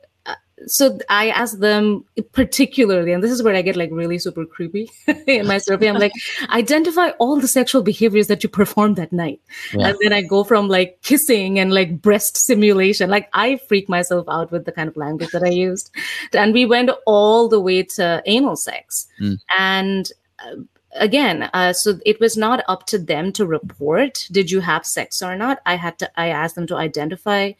[0.66, 4.90] so I asked them particularly, and this is where I get like really super creepy
[5.27, 5.88] in my survey.
[5.88, 6.12] I'm like,
[6.51, 9.40] identify all the sexual behaviors that you performed that night.
[9.73, 9.88] Yeah.
[9.88, 13.11] And then I go from like kissing and like breast simulation.
[13.11, 15.90] Like I freak myself out with the kind of language that I used.
[16.33, 19.07] And we went all the way to anal sex.
[19.21, 19.38] Mm.
[19.59, 20.57] And uh,
[20.92, 25.23] again, uh, so it was not up to them to report, did you have sex
[25.23, 25.61] or not?
[25.66, 27.53] I had to, I asked them to identify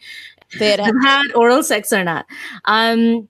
[0.59, 2.27] They had, have had oral sex or not.
[2.65, 3.29] Um,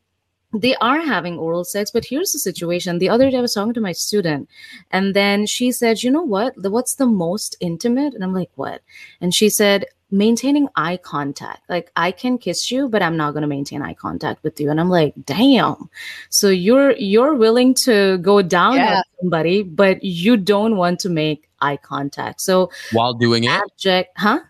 [0.55, 2.99] they are having oral sex, but here's the situation.
[2.99, 4.49] The other day I was talking to my student,
[4.91, 6.55] and then she said, You know what?
[6.57, 8.15] The, what's the most intimate?
[8.15, 8.81] And I'm like, What?
[9.21, 11.69] And she said, Maintaining eye contact.
[11.69, 14.71] Like, I can kiss you, but I'm not going to maintain eye contact with you.
[14.71, 15.91] And I'm like, Damn.
[16.31, 18.97] So you're you're willing to go down Yeah.
[18.99, 22.41] on somebody, but you don't want to make eye contact.
[22.41, 24.41] So while doing it abject, huh?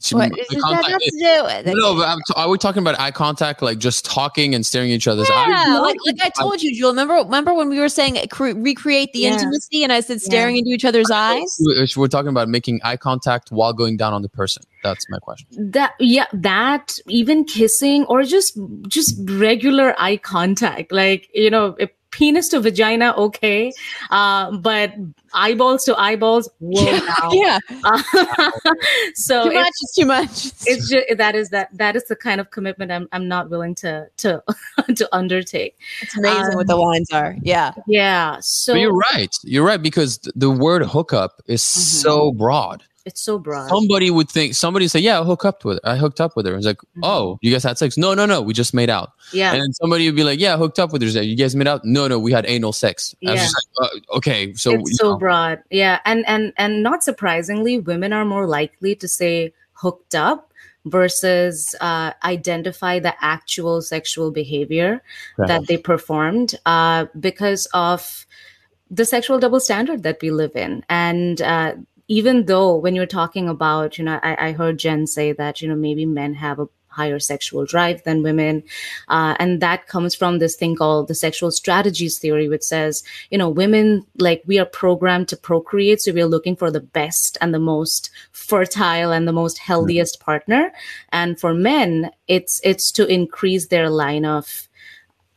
[0.00, 1.74] She- what the is that contact- got to do?
[1.80, 4.90] no, but I'm t- are we talking about eye contact, like just talking and staring
[4.92, 5.48] at each other's eyes?
[5.48, 6.90] Yeah, like, like I told you, Jewel.
[6.90, 9.32] Remember, remember when we were saying uh, cre- recreate the Yeah.
[9.32, 11.56] intimacy, and I said staring into each other's eyes.
[11.60, 14.62] We're we're talking about making eye contact while going down on the person.
[14.82, 15.46] That's my question.
[15.72, 18.56] that yeah that even kissing or just
[18.86, 23.72] just regular eye contact like you know if penis to vagina okay
[24.10, 24.92] uh, but
[25.34, 27.30] eyeballs to eyeballs whoa now.
[27.32, 28.02] Yeah, Uh,
[29.14, 30.46] so too much it's, is too much.
[30.66, 33.74] it's just that is that that is the kind of commitment i'm, I'm not willing
[33.76, 34.42] to to
[35.00, 37.36] to undertake It's amazing um, what the lines are.
[37.42, 39.34] Yeah, yeah so but you're right.
[39.42, 41.80] You're right because the word hookup is Mm-hmm.
[42.06, 42.82] so broad.
[43.06, 45.78] It's so broad Somebody would think somebody say, "Yeah, I hooked up with.
[45.82, 45.90] Her.
[45.92, 47.00] I hooked up with her." It's like, Mhm.
[47.04, 48.42] "Oh, you guys had sex?" No, no, no.
[48.42, 49.12] We just made out.
[49.32, 51.36] yeah And then somebody would be like, "Yeah, I hooked up with her." Like, You
[51.36, 51.84] guys made out?
[51.84, 52.18] No, no.
[52.18, 53.14] We had anal sex.
[53.20, 53.32] Yeah.
[53.34, 53.50] like,
[54.10, 58.24] uh, "Okay, so it's so know, broad yeah and and and not surprisingly women are
[58.24, 60.50] more likely to say hooked up
[60.86, 65.02] versus uh, identify the actual sexual behavior
[65.36, 65.48] Right.
[65.48, 68.26] that they performed uh, because of
[68.90, 71.72] the sexual double standard that we live in and uh,
[72.08, 75.68] even though when you're talking about you know I, I heard jen say that you
[75.68, 78.62] know maybe men have a higher sexual drive than women.
[79.08, 83.38] Uh, and that comes from this thing called the sexual strategies theory which says you
[83.38, 87.52] know women like we are programmed to procreate so we're looking for the best and
[87.52, 90.72] the most fertile and the most healthiest partner.
[91.10, 94.65] And for men it's it's to increase their line of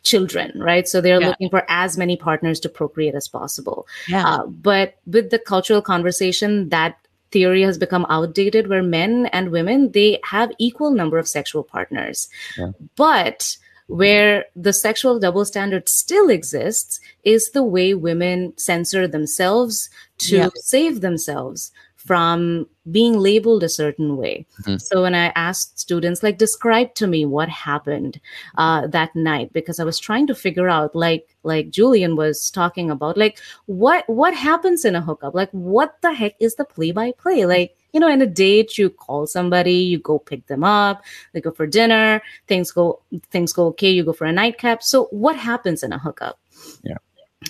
[0.04, 1.28] children right so they're Yeah.
[1.30, 4.26] looking for as many partners to procreate as possible yeah.
[4.28, 6.98] uh, but with the cultural conversation, that
[7.32, 12.30] theory has become outdated where men and women they have equal number of sexual partners
[12.58, 12.72] Yeah.
[12.96, 13.58] but
[13.88, 20.50] where the sexual double standard still exists is the way women censor themselves to Yeah.
[20.56, 21.72] save themselves
[22.10, 24.44] from being labeled a certain way.
[24.64, 24.82] Mhm.
[24.82, 28.20] So when I asked students, like, describe to me what happened
[28.58, 32.90] uh, that night, because I was trying to figure out, like, like Julian was talking
[32.90, 35.36] about, like, what what happens in a hookup?
[35.36, 37.46] Like, what the heck is the play by play?
[37.46, 41.42] Like, you know, in a date, you call somebody, you go pick them up, they
[41.42, 44.82] go for dinner, things go things go okay, you go for a nightcap.
[44.82, 46.40] So what happens in a hookup?
[46.82, 46.98] Yeah.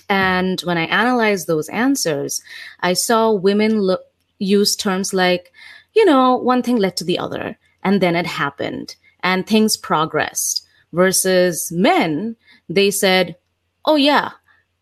[0.08, 2.40] And when I analyzed those answers,
[2.80, 4.02] I saw women look
[4.40, 5.52] use terms like,
[5.94, 10.66] you know, one thing led to the other, and then it happened, and things progressed.
[10.92, 12.34] Versus men,
[12.68, 13.36] they said,
[13.84, 14.32] oh yeah,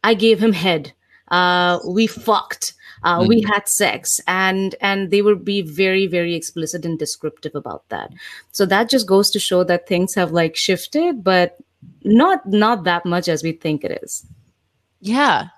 [0.03, 0.95] I gave him head.
[1.31, 2.73] Uh, we fucked.
[3.05, 7.89] Uh, we had sex and and they would be very very explicit and descriptive about
[7.91, 8.13] that
[8.51, 11.59] so that just goes to show that things have like shifted but
[12.03, 14.27] not not that much as we think it is
[15.01, 15.49] Yeah.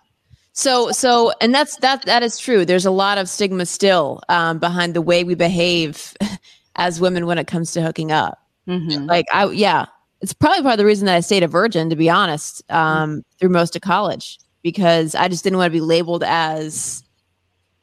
[0.53, 2.05] So, so, and that's that.
[2.07, 2.65] That is true.
[2.65, 6.15] There's a lot of stigma still um, behind the way we behave
[6.77, 8.39] as women when it comes to hooking up.
[8.69, 9.09] Mhm.
[9.09, 9.87] Like, I yeah,
[10.21, 13.23] it's probably part of the reason that I stayed a virgin, to be honest, um,
[13.39, 17.03] through most of college because I just didn't want to be labeled as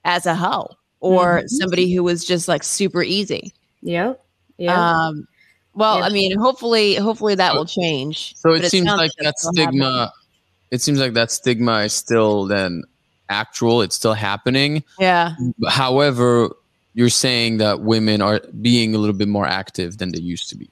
[0.06, 0.68] as a hoe
[1.00, 1.50] or Mhm.
[1.50, 3.54] somebody who was just like super easy.
[3.82, 4.14] Yeah.
[4.58, 4.74] Yeah.
[5.08, 5.28] Um,
[5.74, 6.06] well, Yeah.
[6.06, 8.36] I mean, hopefully, hopefully that will change.
[8.38, 9.82] So it seems like that that's still happening.
[9.82, 10.14] stigma.
[10.72, 12.84] It seems like that stigma is still then
[13.30, 13.82] actual.
[13.82, 14.84] It's still happening.
[15.00, 15.36] Yeah.
[15.68, 16.50] However,
[16.94, 20.58] you're saying that women are being a little bit more active than they used to
[20.58, 20.70] be.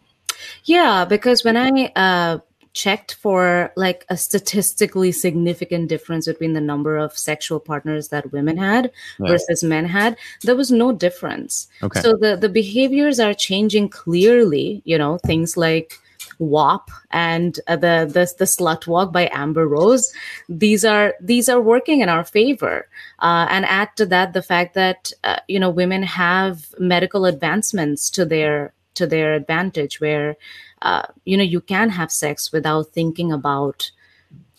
[0.63, 2.39] Yeah, because when I uh,
[2.73, 8.57] checked for like a statistically significant difference between the number of sexual partners that women
[8.57, 9.31] had Right.
[9.31, 11.67] versus men had, there was no difference.
[11.81, 12.01] Okay.
[12.01, 14.81] So the the behaviors are changing clearly.
[14.83, 15.99] You know, things like
[16.39, 20.13] WAP and uh, the the the slut walk by Amber Rose.
[20.49, 22.87] These are these are working in our favor.
[23.19, 28.09] Uh, and add to that the fact that uh, you know women have medical advancements
[28.11, 30.37] to their to their advantage, where
[30.81, 33.91] uh, you know you can have sex without thinking about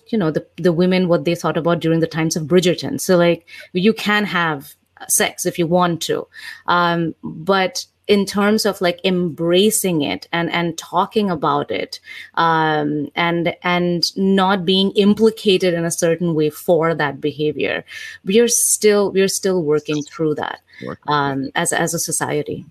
[0.09, 3.01] you know the the women what they thought about during the times of Bridgerton.
[3.01, 4.75] So like you can have
[5.09, 6.27] sex if you want to,
[6.67, 12.01] um, but in terms of like embracing it and and talking about it
[12.35, 17.85] um, and and not being implicated in a certain way for that behavior.
[18.25, 20.61] We are still we're still working through that
[21.09, 22.65] um, as as a society.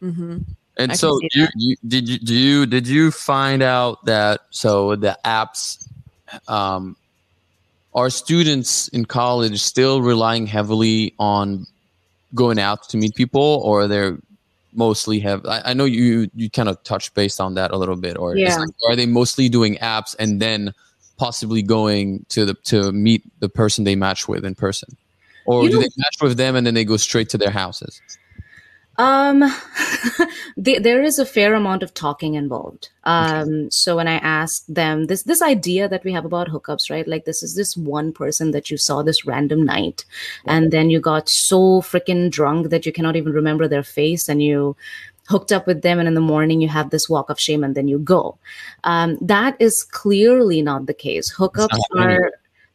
[0.00, 0.38] Hmm
[0.76, 4.40] And I so, see you, you did you do you did you find out that
[4.50, 5.86] so the apps
[6.48, 6.96] um,
[7.94, 11.66] are students in college still relying heavily on
[12.34, 14.16] going out to meet people, or they're
[14.74, 15.44] mostly have?
[15.46, 18.36] I, I know you you kind of touched based on that a little bit, or
[18.36, 18.56] Yeah.
[18.56, 20.72] like, are they mostly doing apps and then
[21.18, 24.96] possibly going to the to meet the person they match with in person,
[25.46, 27.50] or You do know- they match with them and then they go straight to their
[27.50, 28.00] houses?
[29.00, 29.40] Um,
[30.58, 32.90] the, there is a fair amount of talking involved.
[33.04, 37.08] Um, so when I ask them this this idea that we have about hookups, right?
[37.08, 40.04] Like this is this one person that you saw this random night,
[40.44, 44.42] and then you got so freaking drunk that you cannot even remember their face, and
[44.42, 44.76] you
[45.28, 47.74] hooked up with them, and in the morning you have this walk of shame, and
[47.74, 48.36] then you go.
[48.84, 51.34] Um, that is clearly not the case.
[51.34, 52.32] Hookups are.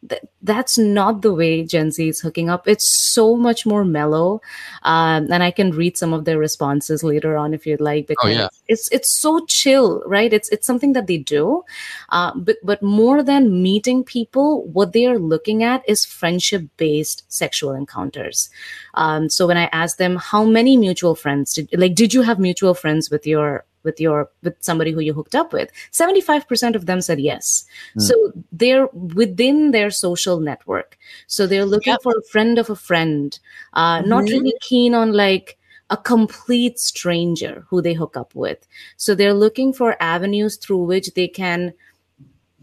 [0.09, 2.67] Th- That's not the way Gen Z is hooking up.
[2.67, 4.41] It's so much more mellow
[4.83, 8.35] um, and I can read some of their responses later on if you'd like because
[8.35, 8.47] yeah.
[8.67, 10.31] it's it's so chill, right?
[10.31, 11.63] It's it's something that they do,
[12.09, 17.23] uh, but but more than meeting people, what they are looking at is friendship based
[17.27, 18.49] sexual encounters.
[18.93, 22.39] Um, so when I ask them how many mutual friends did like did you have
[22.39, 26.85] mutual friends with your with your with somebody who you hooked up with 75% of
[26.85, 27.99] them said yes Hmm.
[28.01, 28.15] so
[28.51, 32.01] they're within their social network so they're looking Yep.
[32.03, 33.39] for a friend of a friend
[33.73, 34.29] uh, not Mhm.
[34.29, 35.57] really keen on like
[35.91, 38.57] a complete stranger who they hook up with.
[38.97, 41.73] So they're looking for avenues through which they can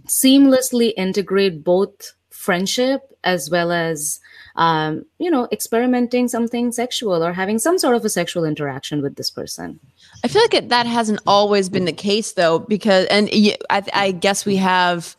[0.06, 4.18] seamlessly integrate both friendship as well as
[4.56, 9.14] um, you know experimenting something sexual or having some sort of a sexual interaction with
[9.14, 9.78] this person
[10.24, 13.28] I feel like it, that hasn't always been the case, though, because and
[13.70, 15.16] I guess we have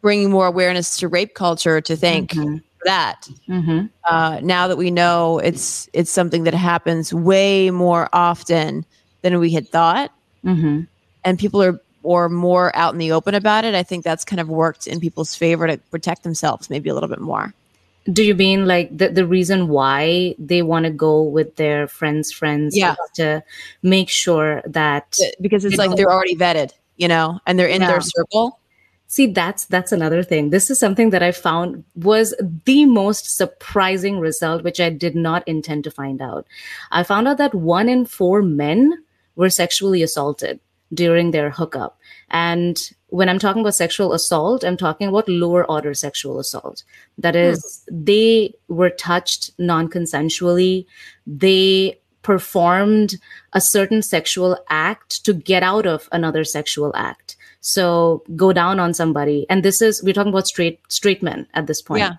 [0.00, 2.58] bringing more awareness to rape culture to thank Mhm.
[2.58, 3.28] for that.
[3.48, 3.90] Mhm.
[4.08, 8.84] Uh, now that we know it's it's something that happens way more often
[9.22, 10.12] than we had thought,
[10.44, 10.86] Mhm.
[11.24, 13.74] and people are or more out in the open about it.
[13.74, 17.08] I think that's kind of worked in people's favor to protect themselves, maybe a little
[17.08, 17.54] bit more.
[18.12, 22.30] Do you mean like the, the reason why they want to go with their friends
[22.32, 22.96] friends Yeah.
[23.14, 23.42] to
[23.82, 27.88] make sure that because it's like they're already vetted, you know, and they're in Yeah.
[27.92, 28.58] their circle.
[29.06, 30.50] See, that's that's another thing.
[30.50, 32.34] This is something that I found was
[32.66, 36.46] the most surprising result, which I did not intend to find out.
[36.90, 39.04] I found out that one in four men
[39.36, 40.58] were sexually assaulted
[40.92, 41.98] during their hookup.
[42.30, 42.76] And
[43.14, 46.82] when I'm talking about sexual assault, I'm talking about lower order sexual assault.
[47.16, 48.04] That is, hmm.
[48.04, 50.86] they were touched non consensually.
[51.24, 53.14] They performed
[53.52, 57.36] a certain sexual act to get out of another sexual act.
[57.60, 59.46] So go down on somebody.
[59.48, 62.00] And this is, we're talking about straight, straight men at this point.
[62.00, 62.16] Yeah.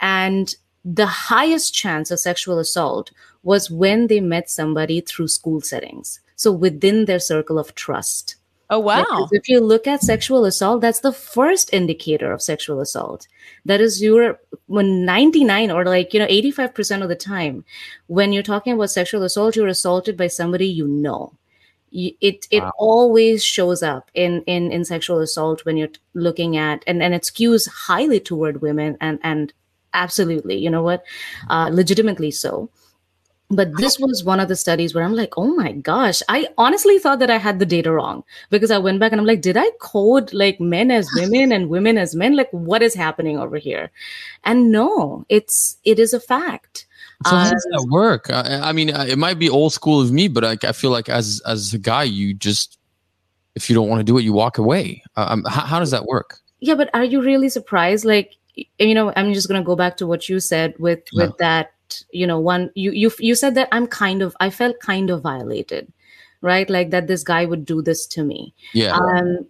[0.00, 0.54] And
[0.86, 3.10] the highest chance of sexual assault
[3.42, 6.18] was when they met somebody through school settings.
[6.36, 8.36] So within their circle of trust.
[8.70, 9.04] Oh wow!
[9.04, 13.28] Because if you look at sexual assault, that's the first indicator of sexual assault.
[13.64, 17.64] That is, you're when 99 or like, you know, 85% of the time,
[18.08, 21.34] when you're talking about sexual assault, you're assaulted by somebody you know.
[21.92, 22.70] It it Wow.
[22.78, 27.22] always shows up in, in in sexual assault when you're looking at and and it
[27.22, 29.52] skews highly toward women and and
[29.92, 31.04] absolutely you know what
[31.48, 32.70] uh, legitimately so
[33.50, 36.98] but this was one of the studies where i'm like oh my gosh i honestly
[36.98, 39.56] thought that i had the data wrong because i went back and i'm like did
[39.56, 43.56] i code like men as women and women as men like what is happening over
[43.56, 43.90] here
[44.44, 46.86] and no it's it is a fact
[47.26, 48.30] so how uh, does that work?
[48.30, 50.90] I, I, mean, uh, it might be old school of me, but I, I, feel
[50.90, 52.78] like as as a guy, you just
[53.54, 55.02] if you don't want to do it, you walk away.
[55.18, 56.38] Uh, um, how, how does that work?
[56.60, 58.06] Yeah, but are you really surprised?
[58.06, 61.72] Like, you know, I'm just gonna go back to what you said with with that.
[62.12, 65.22] You know, one you you you said that I'm kind of I felt kind of
[65.22, 65.92] violated,
[66.40, 66.68] right?
[66.68, 68.54] Like that this guy would do this to me.
[68.72, 68.96] Yeah.
[68.96, 69.46] Um,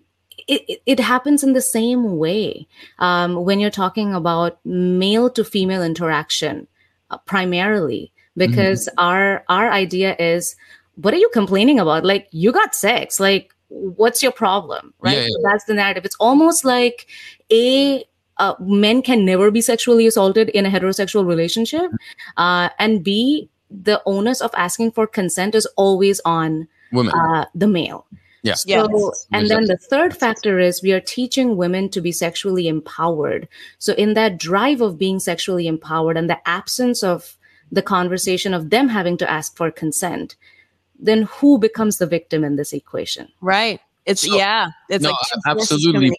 [0.49, 2.67] it, it, happens in the same way
[2.99, 6.67] um, when you're talking about male to female interaction
[7.11, 9.07] uh, primarily because mm-hmm.
[9.07, 10.57] our our idea is
[10.97, 15.23] what are you complaining about like you got sex like what's your problem right yeah,
[15.23, 15.29] yeah.
[15.29, 17.07] So that's the narrative it's almost like
[17.53, 18.05] a
[18.41, 21.91] uh, men can never be sexually assaulted in a heterosexual relationship
[22.37, 27.69] uh, and b the onus of asking for consent is always on women uh, the
[27.69, 28.07] male
[28.43, 28.55] yeah.
[28.55, 29.27] So, yes.
[29.33, 33.49] and then the third factor is we are teaching women to be sexually empowered.
[33.79, 37.37] So, in that drive of being sexually empowered and the absence of
[37.71, 40.37] the conversation of them having to ask for consent,
[40.99, 43.29] then who becomes the victim in this equation?
[43.41, 43.81] Right.
[44.07, 44.71] It's so, yeah.
[44.89, 46.13] It's no, like absolutely.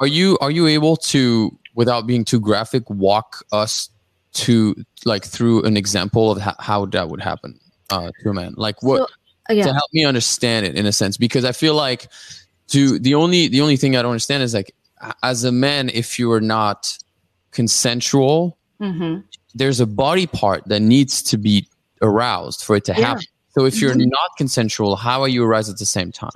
[0.00, 3.88] Are you are you able to, without being too graphic, walk us
[4.34, 7.58] to like through an example of how, how that would happen
[7.90, 8.54] uh, to a man?
[8.56, 8.98] Like what?
[8.98, 9.06] So,
[9.50, 9.66] uh, yeah.
[9.66, 12.08] To help me understand it in a sense, because I feel like
[12.68, 14.74] to the only the only thing I don't understand is like
[15.22, 16.96] as a man, if you are not
[17.50, 19.20] consensual, mm-hmm.
[19.54, 21.68] there's a body part that needs to be
[22.00, 23.06] aroused for it to yeah.
[23.06, 23.24] happen.
[23.50, 24.08] So if you're mm-hmm.
[24.08, 26.30] not consensual, how are you aroused at the same time?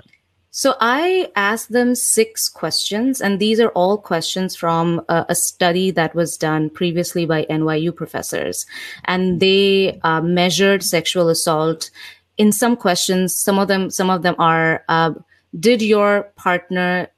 [0.56, 5.90] So I asked them six questions, and these are all questions from a, a study
[5.90, 8.64] that was done previously by NYU professors.
[9.04, 11.90] And they uh, measured sexual assault
[12.38, 13.36] in some questions.
[13.36, 15.12] Some of them, some of them are, uh,
[15.60, 17.10] did your partner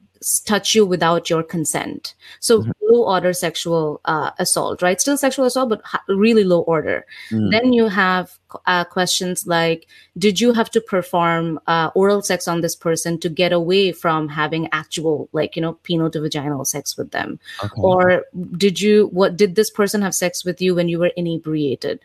[0.44, 2.14] touch you without your consent.
[2.40, 2.70] So mm-hmm.
[2.90, 5.00] low order sexual uh, assault, right?
[5.00, 7.06] Still sexual assault, but really low order.
[7.30, 7.50] Mm.
[7.52, 8.36] Then you have
[8.66, 9.86] uh, questions like,
[10.16, 14.28] did you have to perform uh, oral sex on this person to get away from
[14.28, 17.80] having actual, like you know, penile to vaginal sex with them, okay.
[17.80, 18.24] or
[18.56, 22.00] did you what did this person have sex with you when you were inebriated,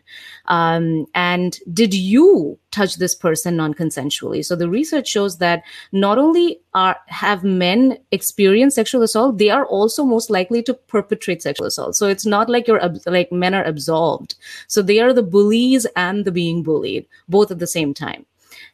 [0.46, 4.44] um, and did you touch this person non-consensually?
[4.44, 9.64] So the research shows that not only are have men experienced sexual assault, they are
[9.66, 11.94] also most likely to perpetrate sexual assault.
[11.94, 14.34] So it's not like you're like men are absolved.
[14.66, 18.26] So they are the bullies and the being bullied both at the same time.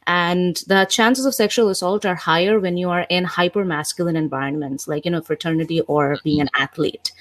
[0.07, 4.87] And the chances of sexual assault are higher when you are in hyper masculine environments,
[4.87, 7.11] like, you know, fraternity or being an athlete.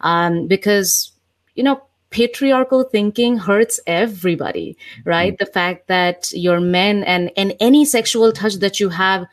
[0.00, 1.12] Um, because,
[1.54, 5.34] you know, patriarchal thinking hurts everybody, right?
[5.34, 5.44] Mm-hmm.
[5.44, 9.26] The fact that your men and, and any sexual touch that you have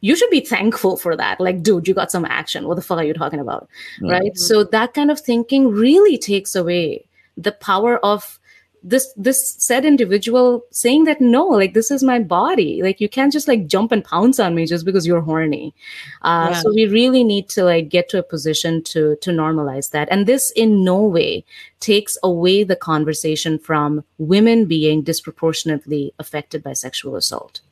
[0.00, 1.40] you should be thankful for that.
[1.40, 2.68] Like, dude, you got some action.
[2.68, 3.70] What the fuck are you talking about?
[4.02, 4.10] Mm-hmm.
[4.10, 4.36] Right.
[4.36, 7.06] So that kind of thinking really takes away
[7.38, 8.38] the power of
[8.84, 13.32] this this said individual saying that no like this is my body like you can't
[13.32, 15.74] just like jump and pounce on me just because you're horny
[16.22, 16.60] uh, yeah.
[16.60, 20.26] so we really need to like get to a position to to normalize that and
[20.26, 21.42] this in no way
[21.80, 27.62] takes away the conversation from women being disproportionately affected by sexual assault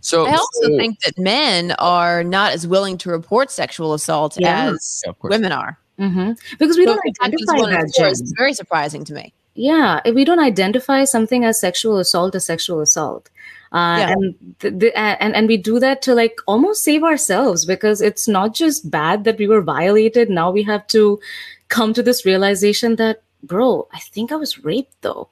[0.00, 4.38] so I also so, think that men are not as willing to report sexual assault
[4.40, 4.70] yeah.
[4.70, 5.78] as yeah, women are.
[5.98, 6.32] Mm-hmm.
[6.58, 7.92] Because we so don't identify that.
[7.94, 12.44] It's very surprising to me yeah if we don't identify something as sexual assault as
[12.44, 13.30] sexual assault.
[13.72, 14.10] Uh, yeah.
[14.10, 18.26] and, th- th- and and we do that to like almost save ourselves because it's
[18.26, 20.28] not just bad that we were violated.
[20.28, 21.20] Now we have to
[21.68, 25.28] come to this realization that bro i think i was raped though.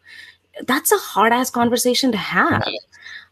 [0.66, 2.66] That's a hard ass conversation to have.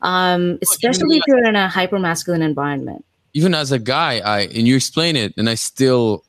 [0.02, 3.04] Um, especially if you're in a hyper masculine environment.
[3.32, 6.24] Even as a guy i and you explain it and i still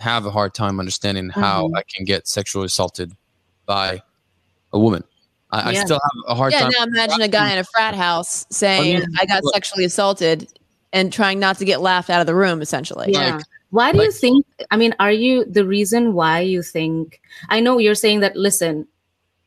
[0.00, 1.76] have a hard time understanding how mm-hmm.
[1.76, 3.12] i can get sexually assaulted
[3.66, 4.02] by
[4.72, 5.04] a woman.
[5.50, 5.80] I, yeah.
[5.80, 6.70] I still have a hard yeah, time.
[6.72, 9.44] Yeah, now imagine a guy in a frat house saying, oh, I, mean, I got
[9.52, 10.48] sexually assaulted
[10.92, 13.12] and trying not to get laughed out of the room, essentially.
[13.12, 13.36] Yeah.
[13.36, 14.46] Like, why do like, you think?
[14.70, 17.20] I mean, are you the reason why you think?
[17.48, 18.86] I know you're saying that, listen,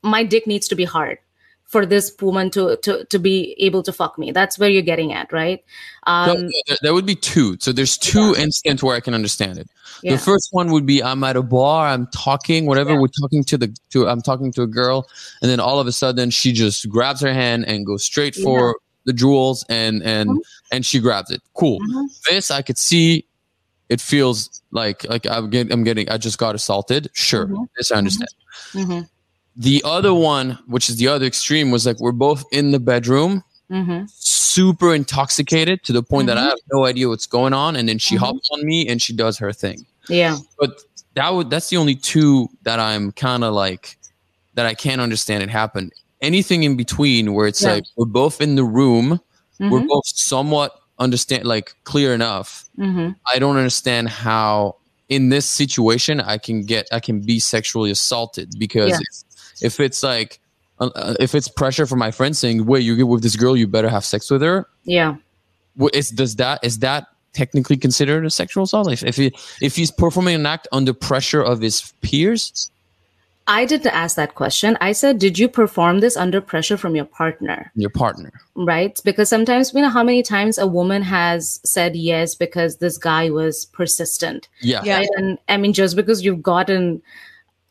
[0.02, 1.20] my dick needs to be hard
[1.66, 4.32] for this woman to to to be able to fuck me.
[4.32, 5.64] That's where you're getting at, right?
[6.04, 7.58] Um, there, there would be two.
[7.60, 8.44] So there's two yeah.
[8.44, 9.68] instances where I can understand it.
[10.04, 10.14] Yeah.
[10.14, 12.92] The first one would be I'm at a bar, I'm talking, whatever.
[12.92, 13.00] Yeah.
[13.00, 15.08] We're talking to the to I'm talking to a girl,
[15.42, 18.78] and then all of a sudden she just grabs her hand and goes straight for
[19.06, 20.40] the jewels and and mm-hmm.
[20.72, 21.42] and she grabs it.
[21.54, 21.80] Cool.
[21.80, 22.06] Mm-hmm.
[22.30, 23.26] This I could see
[23.90, 27.10] it feels like like I'm getting I'm getting I just got assaulted.
[27.14, 27.68] Sure, Mhm.
[27.78, 28.30] this I understand.
[29.58, 29.62] Mm-hmm.
[29.64, 33.44] The other one, which is the other extreme, was like we're both in the bedroom,
[33.72, 34.06] Mm-hmm.
[34.10, 37.98] super intoxicated to the point that I have no idea what's going on, and then
[37.98, 38.20] she Mhm.
[38.20, 39.88] hops on me and she does her thing.
[40.08, 40.38] Yeah.
[40.60, 40.82] But
[41.16, 43.98] that would that's the only two that I'm kind of like
[44.54, 45.90] that I can't understand it happen.
[46.22, 47.74] Anything in between where it's Yeah.
[47.74, 49.20] like we're both in the room,
[49.60, 49.88] we're Mm-hmm.
[49.88, 52.66] both somewhat understand like clear enough.
[52.78, 53.14] Mm-hmm.
[53.34, 54.76] I don't understand how
[55.10, 58.92] in this situation I can get I can be sexually assaulted because.
[59.62, 60.40] If, if it's like
[60.80, 63.56] uh, uh, if it's pressure from my friend saying, "Wait, you get with this girl,
[63.56, 65.16] you better have sex with her," Yeah.
[65.80, 68.92] Wh- is does that is that technically considered a sexual assault?
[68.92, 72.72] If if, he, if he's performing an act under pressure of his peers,
[73.48, 74.76] I didn't ask that question.
[74.82, 77.72] I said, did you perform this under pressure from your partner?
[77.76, 78.32] your partner.
[78.56, 79.00] Right?
[79.06, 83.30] Because sometimes we know how many times a woman has said yes because this guy
[83.30, 84.48] was persistent.
[84.62, 84.98] Yeah, Yeah.
[84.98, 85.10] Right.
[85.18, 87.04] And I mean, just because you've gotten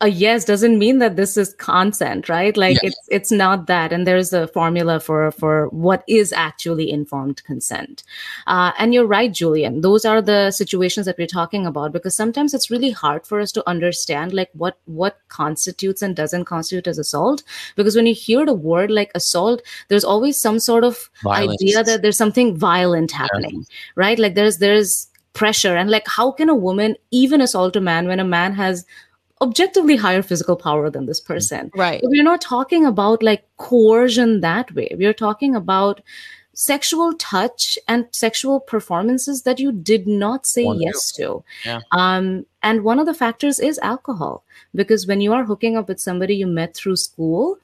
[0.04, 2.56] a yes doesn't mean that this is consent, right?
[2.62, 2.88] Like Yeah.
[2.90, 3.92] it's it's not that.
[3.92, 8.02] And there's a formula for for what is actually informed consent.
[8.46, 9.80] Uh, and you're right, Julian.
[9.86, 13.52] Those are the situations that we're talking about because sometimes it's really hard for us
[13.52, 17.42] to understand like what what constitutes and doesn't constitute as assault.
[17.76, 21.62] Because when you hear the word like assault, there's always some sort of Violence.
[21.62, 24.18] idea that there's something violent happening, right?
[24.18, 28.20] Like there's there's pressure and like how can a woman even assault a man when
[28.20, 28.84] a man has
[29.44, 32.00] objectively higher physical power than this person Right.
[32.02, 36.00] but we're not talking about like coercion that way we're talking about
[36.62, 40.84] sexual touch and sexual performances that you did not say Want to.
[40.86, 41.28] yes to
[41.64, 41.80] Yeah.
[41.90, 42.28] um
[42.62, 44.44] and one of the factors is alcohol
[44.82, 47.58] because when you are hooking up with somebody you met through school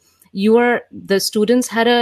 [0.46, 2.00] you are the students had a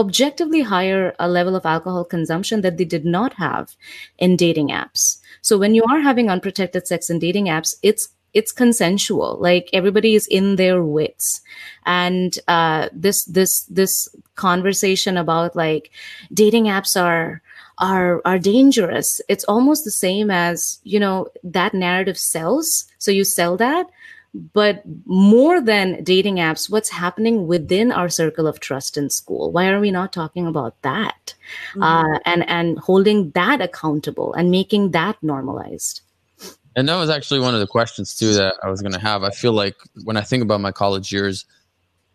[0.00, 3.74] objectively higher a level of alcohol consumption that they did not have
[4.18, 5.06] in dating apps
[5.50, 9.38] so when you are having unprotected sex in dating apps it's it's consensual.
[9.40, 11.40] Like everybody is in their wits.
[11.84, 15.90] And uh, this this this conversation about like
[16.32, 17.42] dating apps are
[17.78, 19.20] are are dangerous.
[19.28, 22.84] It's almost the same as you know that narrative sells.
[22.98, 23.86] So you sell that.
[24.52, 29.50] But more than dating apps what's happening within our circle of trust in school?
[29.50, 31.34] Why are we not talking about that?
[31.80, 36.02] Uh, and and holding that accountable and making that normalized
[36.76, 39.24] And that was actually one of the questions too that I was going to have.
[39.24, 41.46] I feel like when I think about my college years,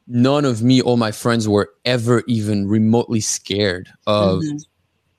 [0.08, 4.66] none of me or my friends were ever even remotely scared of Mhm.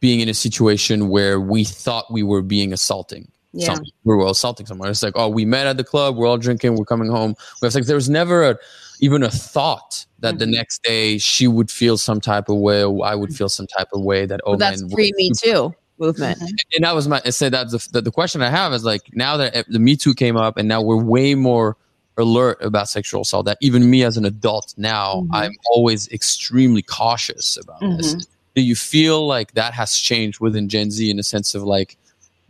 [0.00, 3.28] being in a situation where we thought we were being assaulting.
[3.52, 3.66] Yeah.
[3.66, 3.86] Someone.
[4.04, 4.88] We were assaulting someone.
[4.90, 6.16] It's like, oh, we met at the club.
[6.16, 6.76] We're all drinking.
[6.76, 7.34] We're coming home.
[7.60, 7.86] We have sex.
[7.86, 8.58] There was never a,
[9.00, 10.52] even a thought that the Mhm.
[10.54, 13.88] next day she would feel some type of way, or I would feel some type
[13.92, 14.24] of way.
[14.26, 16.38] That oh Well, that's man, pre Me Too movement.
[16.74, 19.02] and that was my I said that's the, the the question I have is like
[19.14, 21.76] now that the Me Too came up and now we're way more
[22.18, 25.28] alert about sexual assault that even me as an adult now Mhm.
[25.32, 28.14] I'm always extremely cautious about this.
[28.54, 31.96] Do you feel like that has changed within Gen Z in a sense of like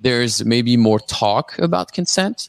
[0.00, 2.48] there's maybe more talk about consent?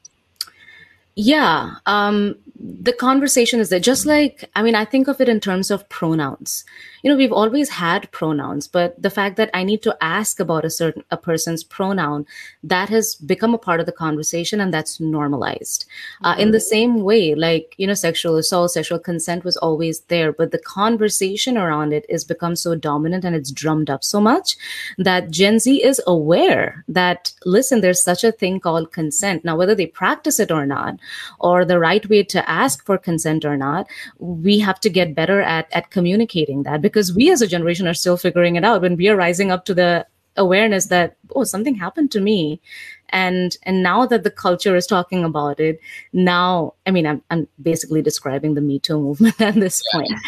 [1.15, 2.35] Yeah, um,
[2.65, 3.79] the conversation is there.
[3.79, 6.63] Just like, I mean, I think of it in terms of pronouns.
[7.01, 10.63] You know, we've always had pronouns, but the fact that I need to ask about
[10.63, 12.25] a certain a person's pronoun,
[12.63, 15.85] that has become a part of the conversation, and that's normalized.
[16.23, 20.31] Uh, in the same way, like you know, sexual assault, sexual consent was always there,
[20.31, 24.55] but the conversation around it is become so dominant and it's drummed up so much
[24.97, 29.43] that Gen Z is aware that listen, there's such a thing called consent.
[29.43, 30.97] Now, whether they practice it or not,
[31.39, 33.87] or the right way to ask for consent or not,
[34.19, 37.99] we have to get better at at communicating that because we as a generation are
[38.03, 40.05] still figuring it out when we are rising up to the
[40.37, 42.61] awareness that oh something happened to me.
[43.09, 45.79] And and now that the culture is talking about it
[46.13, 50.11] now i mean i'm, I'm basically describing the me too movement at this point.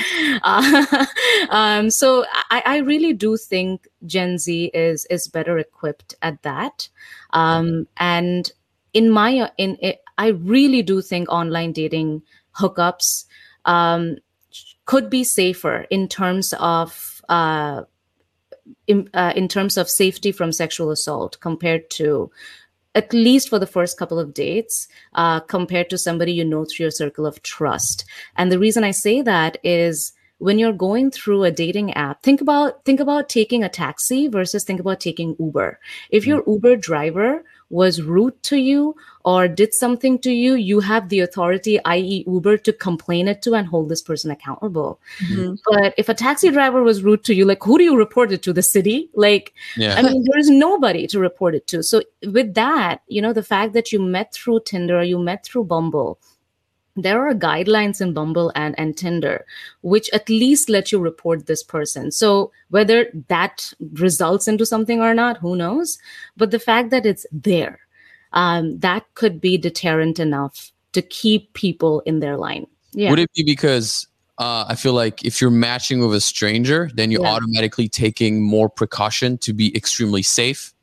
[0.43, 1.05] Uh,
[1.49, 6.89] um, so I, I really do think gen z is is better equipped at that.
[7.31, 8.51] Um, and
[8.93, 12.21] in my in it, i really do think online dating
[12.59, 13.25] hookups
[13.65, 14.17] um,
[14.85, 17.83] could be safer in terms of uh,
[18.87, 22.31] in, uh, in terms of safety from sexual assault compared to
[22.93, 26.85] at least for the first couple of dates uh, compared to somebody you know through
[26.85, 28.05] your circle of trust.
[28.37, 32.41] And the reason i say that is when you're going through a dating app think
[32.41, 35.79] about think about taking a taxi versus think about taking uber.
[36.09, 41.09] If your uber driver was rude to you or did something to you, you have
[41.09, 44.99] the authority, i.e., Uber, to complain it to and hold this person accountable.
[45.19, 45.57] Mhm.
[45.65, 48.43] But if a taxi driver was rude to you, like who do you report it
[48.43, 48.53] to?
[48.53, 49.09] The city?
[49.15, 49.95] Like, Yeah.
[49.95, 51.81] I mean, there is nobody to report it to.
[51.81, 55.43] So with that, you know, the fact that you met through Tinder or you met
[55.43, 56.19] through Bumble,
[56.95, 59.45] there are guidelines in Bumble and, and Tinder
[59.81, 62.11] which at least let you report this person.
[62.11, 65.97] So whether that results into something or not, who knows?
[66.37, 67.79] But the fact that it's there,
[68.33, 72.67] um, that could be deterrent enough to keep people in their line.
[72.93, 73.09] Yeah.
[73.09, 77.11] Would it be because uh, I feel like if you're matching with a stranger, then
[77.11, 77.33] you're Yeah.
[77.33, 80.73] automatically taking more precaution to be extremely safe?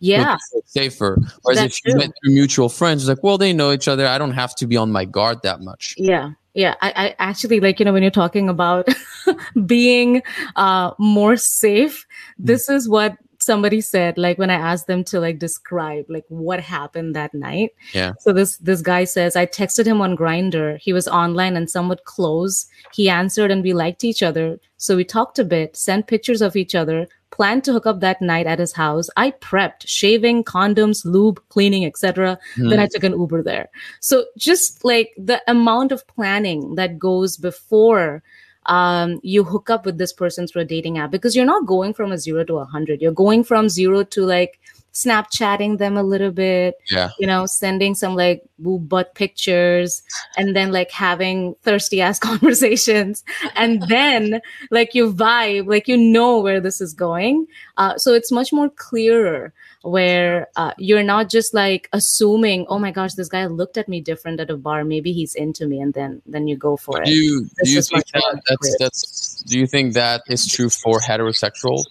[0.00, 0.36] Yeah.
[0.66, 1.18] Safer.
[1.42, 2.00] Whereas That's if you true.
[2.00, 4.06] met through mutual friends, it's like, well, they know each other.
[4.06, 5.94] I don't have to be on my guard that much.
[5.96, 6.32] Yeah.
[6.54, 6.74] Yeah.
[6.80, 8.88] I, I actually like, you know, when you're talking about
[9.66, 10.22] being
[10.56, 12.06] uh, more safe,
[12.38, 16.60] this is what somebody said like when i asked them to like describe like what
[16.60, 17.70] happened that night.
[17.92, 18.12] Yeah.
[18.20, 22.04] so this this guy says i texted him on Grindr he was online and somewhat
[22.04, 22.66] close.
[22.92, 24.58] He answered and we liked each other.
[24.76, 28.20] So we talked a bit sent pictures of each other planned to hook up that
[28.20, 29.08] night at his house.
[29.16, 32.68] I prepped shaving condoms lube cleaning etc hmm.
[32.68, 33.68] then i took an uber there.
[34.00, 38.22] So just like the amount of planning that goes before
[38.66, 41.92] um, you hook up with this person through a dating app because you're not going
[41.94, 43.00] from a zero to a hundred.
[43.02, 44.60] You're going from zero to like
[44.92, 47.10] Snapchatting them a little bit, Yeah.
[47.18, 50.02] you know, sending some like boob butt pictures
[50.36, 53.24] and then like having thirsty ass conversations.
[53.56, 54.40] And then
[54.70, 57.46] like you vibe, like you know where this is going.
[57.76, 62.90] Uh, so it's much more clearer where uh, you're not just like assuming, oh my
[62.90, 64.84] gosh, this guy looked at me different at a bar.
[64.84, 65.80] Maybe he's into me.
[65.80, 67.06] And then, then you go for it.
[67.06, 71.00] Do you, do you think that that's, that's do you think that is true for
[71.00, 71.82] heterosexual?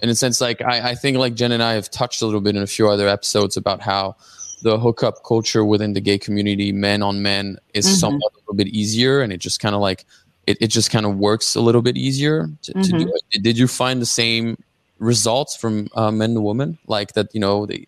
[0.00, 2.40] In a sense, like I, I think like Jen and I have touched a little
[2.40, 4.16] bit in a few other episodes about how
[4.62, 7.96] the hookup culture within the gay community, men on men, is Mhm.
[8.00, 10.04] somewhat a little bit easier, and it just kind of like
[10.46, 13.10] it, it just kind of works a little bit easier to, to do Mhm.
[13.32, 13.42] it.
[13.42, 14.58] Did you find the same
[14.98, 17.28] results from uh, men to women, like that?
[17.34, 17.86] You know, they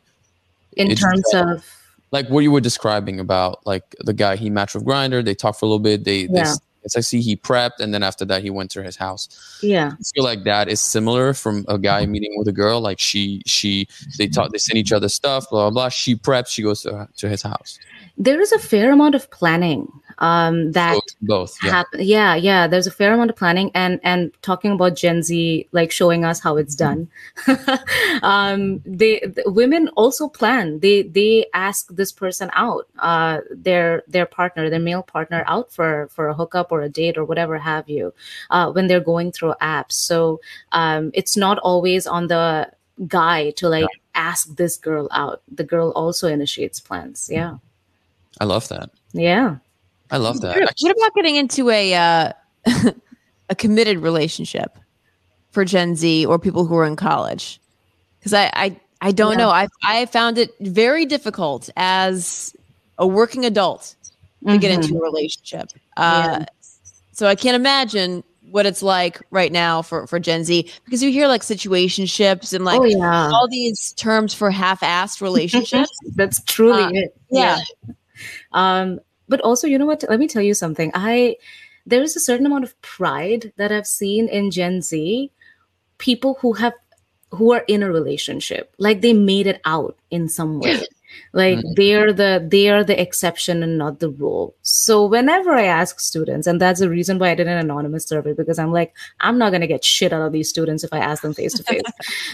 [0.76, 1.54] in terms better.
[1.54, 1.64] of
[2.12, 5.58] like what you were describing about like the guy he matched with Grindr they talked
[5.58, 6.54] for a little bit they, they Yeah.
[6.86, 9.28] It's I see he prepped and then after that he went to his house.
[9.60, 9.92] Yeah.
[9.92, 12.80] I feel like that is similar from a guy meeting with a girl.
[12.80, 15.88] Like she she they talk they send each other stuff blah blah blah.
[15.88, 17.78] She preps she goes to, to his house.
[18.16, 19.88] There is a fair amount of planning
[20.18, 21.70] um that both, both yeah.
[21.70, 25.68] happen yeah yeah there's a fair amount of planning and and talking about gen z
[25.72, 27.08] like showing us how it's done.
[28.22, 30.80] Um they the women also plan.
[30.80, 36.08] They they ask this person out uh their their partner their male partner out for
[36.14, 38.14] for a hookup or a date or whatever have you
[38.50, 39.92] uh when they're going through apps.
[39.92, 40.40] So
[40.72, 42.70] um it's not always on the
[43.06, 45.42] guy to like ask this girl out.
[45.52, 47.28] The girl also initiates plans.
[47.30, 47.58] Yeah.
[48.40, 48.90] I love that.
[49.12, 49.56] Yeah
[50.10, 52.32] I love that What Actually, about getting into a uh,
[53.48, 54.78] a committed relationship
[55.50, 57.60] for Gen Z or people who are in college?
[58.18, 59.44] Because I, I I don't Yeah.
[59.44, 59.50] know.
[59.50, 62.54] I I found it very difficult as
[62.98, 63.94] a working adult
[64.46, 64.82] to get Mhm.
[64.82, 65.68] into a relationship.
[65.96, 66.44] Uh,
[67.12, 71.10] So I can't imagine what it's like right now for for Gen Z because you
[71.10, 75.90] hear like situationships and like oh yeah all these terms for half-assed relationships.
[76.14, 77.16] That's truly Uh, it.
[77.30, 77.58] yeah.
[78.52, 80.04] Um, but also, you know what?
[80.08, 80.90] Let me tell you something.
[80.94, 81.36] I
[81.86, 85.30] there is a certain amount of pride that I've seen in Gen Z,
[85.98, 86.74] people who have
[87.32, 90.80] who are in a relationship, like they made it out in some way.
[91.32, 94.54] Like they're the they are the exception and not the rule.
[94.62, 98.32] So whenever I ask students, and that's the reason why I did an anonymous survey
[98.32, 101.22] because I'm like, I'm not gonna get shit out of these students if I ask
[101.22, 101.82] them face to face.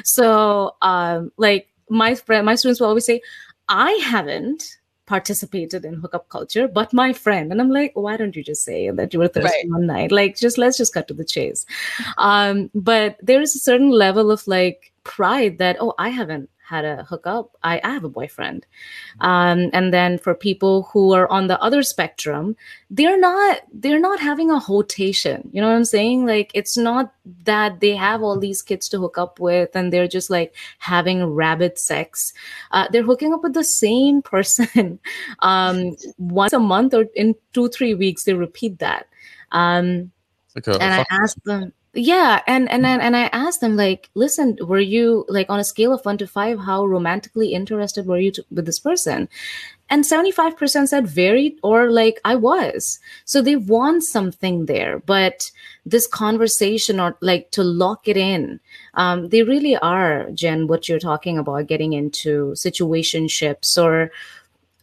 [0.04, 3.20] So um, like my friend, my students will always say,
[3.68, 4.78] I haven't
[5.12, 7.52] participated in hookup culture, but my friend.
[7.52, 9.68] And I'm like, why don't you just say that you were thirsty Right.
[9.76, 10.10] one night?
[10.10, 11.66] Like, just let's just cut to the chase.
[12.16, 16.84] Um, but there is a certain level of like pride that, oh, I haven't had
[16.84, 17.56] a hookup.
[17.62, 18.66] I, I have a boyfriend.
[19.20, 22.56] Um, and then for people who are on the other spectrum,
[22.90, 25.50] they're not they're not having a hotation.
[25.52, 26.26] You know what I'm saying?
[26.26, 27.12] Like it's not
[27.44, 31.24] that they have all these kids to hook up with and they're just like having
[31.24, 32.32] rabid sex.
[32.70, 34.98] Uh, they're hooking up with the same person
[35.40, 38.24] um, once a month or in two three weeks.
[38.24, 39.08] They repeat that.
[39.50, 40.12] Um,
[40.76, 44.56] a- and I asked them, yeah, and and then and I asked them like, listen,
[44.62, 48.30] were you like on a scale of one to five, how romantically interested were you
[48.32, 49.28] to, with this person?
[49.92, 55.50] and 75% said very or like i was so they want something there but
[55.84, 58.58] this conversation or like to lock it in
[58.94, 64.10] um, they really are jen what you're talking about getting into situationships or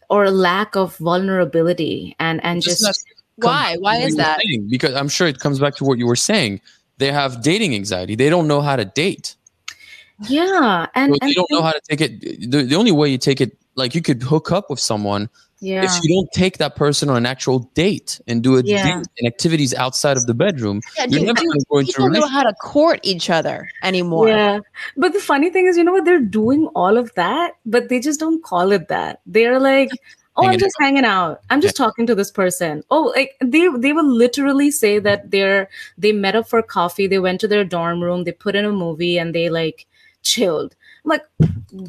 [0.08, 3.04] or lack of vulnerability and and Just just,
[3.36, 3.76] Why?
[3.78, 4.40] Why is that?
[4.40, 6.60] saying, because I'm sure it comes back to what you were saying.
[7.00, 8.14] They have dating anxiety.
[8.14, 9.34] They don't know how to date.
[10.28, 12.50] yeah and, So they don't know how to take it.
[12.50, 15.28] The, the only way you take it, like you could hook up with someone
[15.62, 18.82] yeah if you don't take that person on an actual date and do a Yeah.
[18.84, 20.80] date and activities outside of the bedroom.
[20.96, 23.00] Yeah, You're dude, never dude, going to go into a people know how to court
[23.02, 24.28] each other anymore.
[24.28, 24.60] Yeah.
[24.96, 26.04] But the funny thing is, you know what?
[26.06, 29.20] They're doing all of that, but they just don't call it that.
[29.26, 29.90] They're like,
[30.36, 31.40] oh, I'm just hanging out.
[31.50, 32.82] I'm just talking to this person.
[32.90, 35.68] Oh, like they they will literally say that they're
[35.98, 38.72] they met up for coffee, they went to their dorm room, they put in a
[38.72, 39.86] movie and they like
[40.22, 40.76] chilled.
[41.04, 41.24] I'm like,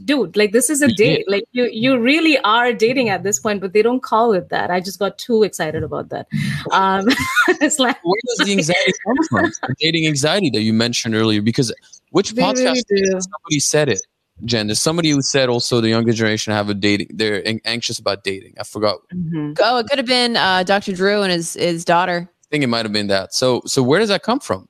[0.06, 0.96] dude, like this is a Yeah.
[0.98, 1.30] date.
[1.30, 4.72] Like you you really are dating at this point, but they don't call it that.
[4.72, 6.28] I just got too excited about that.
[6.72, 7.08] Um
[7.62, 9.52] it's like Where does the anxiety come from?
[9.68, 11.42] The dating anxiety that you mentioned earlier.
[11.42, 11.74] Because
[12.12, 14.02] which podcast really somebody said it?
[14.46, 17.10] Jen, there's somebody who said also the younger generation have a dating.
[17.14, 18.56] They're an- anxious about dating.
[18.60, 19.00] I forgot.
[19.14, 19.58] Mhm.
[19.62, 20.94] Oh, it could have been uh, Dr.
[20.94, 22.30] Drew and his his daughter.
[22.30, 23.34] I think it might have been that.
[23.34, 24.68] So, so where does that come from?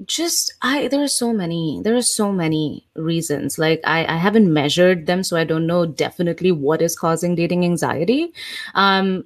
[0.06, 4.52] just i there are so many there are so many reasons like i i haven't
[4.52, 8.32] measured them so i don't know definitely what is causing dating anxiety
[8.74, 9.24] um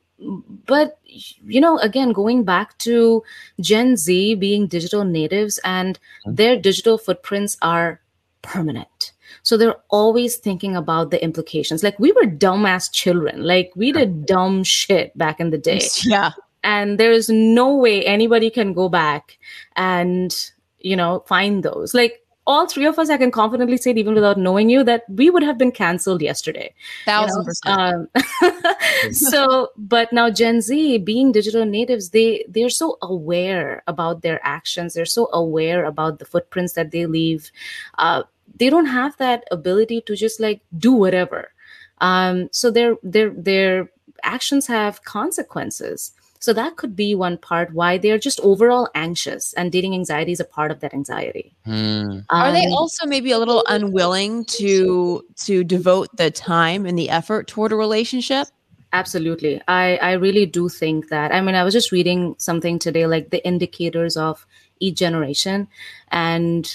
[0.67, 3.23] but you know again going back to
[3.61, 6.35] gen z being digital natives and mm-hmm.
[6.35, 8.01] their digital footprints are
[8.43, 9.13] permanent.
[9.43, 11.83] So they're always thinking about the implications.
[11.83, 13.45] Like we were dumbass children.
[13.45, 15.81] Like we did dumb shit back in the day.
[16.05, 16.31] Yeah.
[16.65, 19.39] and there is no way anybody can go back
[19.77, 20.35] and
[20.81, 21.95] you know find those.
[21.95, 25.05] Like all three of us i can confidently say it even without knowing you that
[25.09, 27.45] we would have been canceled yesterday you Thousand know?
[27.45, 27.79] percent.
[27.79, 34.41] um, so but now gen z being digital natives they they're so aware about their
[34.43, 37.53] actions they're so aware about the footprints that they leave
[37.99, 38.23] uh,
[38.59, 41.53] they don't have that ability to just like do whatever
[42.01, 43.91] um, so their their their
[44.23, 49.73] actions have consequences so that could be one part why they're just overall anxious and
[49.73, 52.21] dating anxiety is a part of that anxiety Hmm.
[52.31, 57.11] Are they Um, also maybe a little unwilling to to devote the time and the
[57.11, 58.49] effort toward a relationship?
[58.93, 59.61] Absolutely.
[59.69, 61.31] I, I really do think that.
[61.31, 64.47] I mean, I was just reading something today, like the indicators of
[64.81, 65.69] each generation.
[66.11, 66.67] And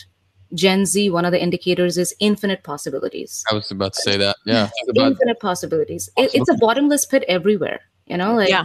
[0.54, 3.44] Gen Z, one of the indicators is infinite possibilities.
[3.50, 4.36] I was about to say that.
[4.46, 4.70] Yeah.
[4.96, 6.10] Infinite possibilities.
[6.16, 7.82] It, it's a bottomless pit everywhere.
[8.06, 8.64] You know, like Yeah.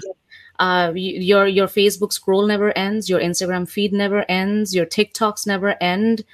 [0.58, 5.46] Uh, y- your your Facebook scroll never ends, your Instagram feed never ends, your TikToks
[5.46, 6.24] never end.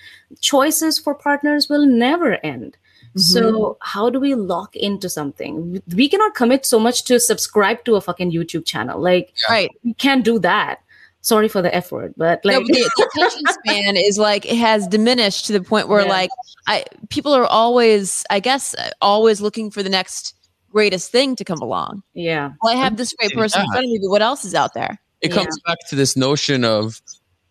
[0.41, 2.77] Choices for partners will never end.
[3.11, 3.21] Mm-hmm.
[3.21, 5.81] So how do we lock into something?
[5.95, 9.01] We cannot commit so much to subscribe to a fucking YouTube channel.
[9.01, 9.71] Like right.
[9.85, 10.81] we can't do that.
[11.21, 14.45] Sorry for the F word, but no, like but the, the attention span is like
[14.45, 16.09] it has diminished to the point where Yeah.
[16.09, 16.31] like
[16.67, 20.34] I people are always, I guess, uh, always looking for the next
[20.75, 22.03] greatest thing to come along.
[22.15, 24.55] yeah, Well, I have this great person in front of me, but what else is
[24.55, 24.99] out there?
[25.21, 25.37] it Yeah.
[25.37, 27.01] comes back to this notion of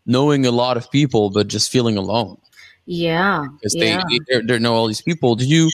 [0.06, 2.38] knowing a lot of people, but just feeling alone
[2.86, 4.04] yeah, because yeah.
[4.10, 5.36] they, they, they know all these people.
[5.36, 5.70] Do you,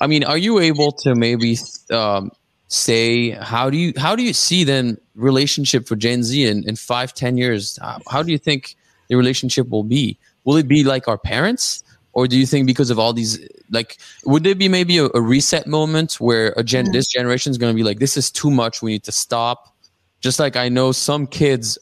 [0.00, 1.58] I mean, are you able to maybe
[1.90, 2.30] um,
[2.68, 6.76] say how do you how do you see then relationship for Gen Z in, in
[6.76, 7.78] five ten years?
[7.82, 8.76] How, how do you think
[9.08, 10.18] the relationship will be?
[10.44, 11.82] Will it be like our parents?
[12.14, 13.38] Or do you think because of all these,
[13.70, 17.56] like, would there be maybe a, a reset moment where a gen this generation is
[17.58, 19.74] going to be like, this is too much, we need to stop?
[20.20, 21.78] Just like I know some kids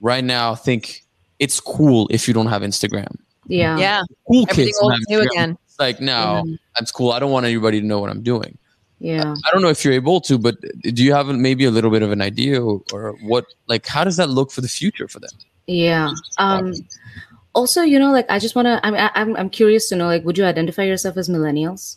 [0.00, 1.04] right now think
[1.38, 3.16] it's cool if you don't have Instagram.
[3.46, 5.58] yeah, yeah, Cool everything kids old don't is have new again.
[5.66, 6.58] It's like no, Mhm.
[6.76, 7.10] that's cool.
[7.12, 8.58] I don't want anybody to know what I'm doing.
[9.00, 9.34] yeah.
[9.44, 12.02] I don't know if you're able to, but do you have maybe a little bit
[12.02, 13.46] of an idea or, or what?
[13.66, 15.30] Like, how does that look for the future for them?
[15.66, 16.10] Yeah.
[16.38, 16.72] Um,
[17.54, 18.80] also, you know, like I just want to.
[18.84, 21.96] I'm, I'm I'm curious to know, like, would you identify yourself as millennials?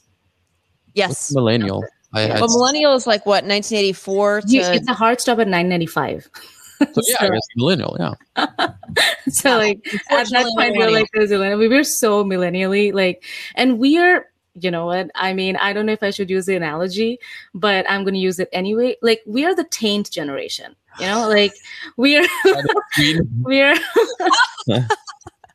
[0.93, 1.33] Yes.
[1.33, 1.83] Millennial.
[2.13, 2.37] I, Yeah.
[2.37, 6.29] I, But millennial is like what 1984 to You, it's a hard stop at 995.
[6.93, 7.97] so yeah, I guess millennial.
[7.99, 8.13] Yeah.
[9.29, 13.23] so like at that point we're like those millennial- we were so millennially like
[13.55, 14.25] and we are
[14.59, 17.19] you know what i mean i don't know if i should use the analogy
[17.53, 21.27] but i'm going to use it anyway like we are the taint generation you know
[21.27, 21.53] like
[21.97, 22.25] we are
[23.41, 23.75] we're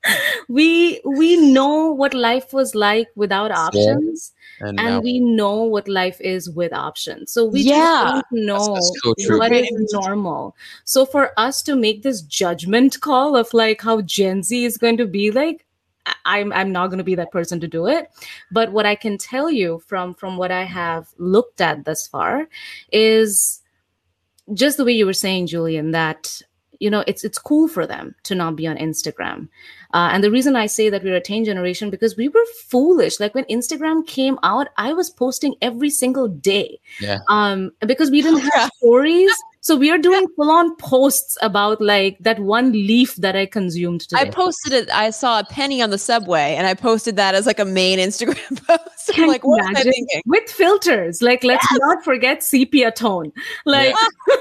[0.49, 5.89] we we know what life was like without options and and now, we know what
[5.89, 7.75] life is with options so we Yeah.
[7.75, 13.01] just don't know that's so what is normal so for us to make this judgment
[13.01, 15.67] call of like how gen z is going to be like
[16.25, 18.11] I'm I'm not going to be that person to do it.
[18.51, 22.49] But what I can tell you from from what I have looked at thus far
[22.93, 23.61] is
[24.55, 26.41] just the way you were saying, Julian, that
[26.79, 29.49] you know it's it's cool for them to not be on Instagram.
[29.93, 33.19] Uh, and the reason I say that we're a teen generation because we were foolish.
[33.19, 36.81] Like when Instagram came out, I was posting every single day.
[37.01, 37.19] Yeah.
[37.29, 39.33] Um, because we didn't have stories.
[39.63, 44.03] So we are doing full on posts about like that one leaf that I consumed
[44.03, 44.23] today.
[44.23, 44.91] I posted it.
[44.91, 47.99] I saw a penny on the subway, and I posted that as like a main
[47.99, 49.11] Instagram post.
[49.19, 50.23] I'm like, what was I thinking?
[50.25, 51.79] With filters, like let's yes.
[51.83, 53.33] not forget sepia tone.
[53.67, 53.95] Like,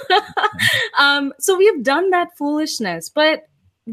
[0.10, 0.20] yeah.
[0.98, 3.44] um, so we've done that foolishness, but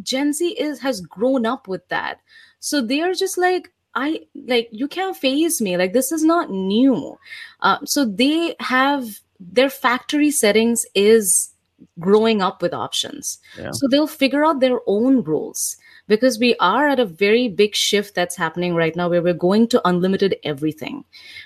[0.03, 2.21] Gen Z is has grown up with that.
[2.61, 5.77] So they are just like, I like you can't phase me.
[5.77, 7.19] Like this is not new.
[7.61, 11.53] Uh, so they have their factory settings is
[11.99, 13.39] growing up with options.
[13.59, 13.71] Yeah.
[13.73, 15.77] So they'll figure out their own rules
[16.09, 19.69] because we are at a very big shift that's happening right now where we're going
[19.69, 21.05] to unlimited everything.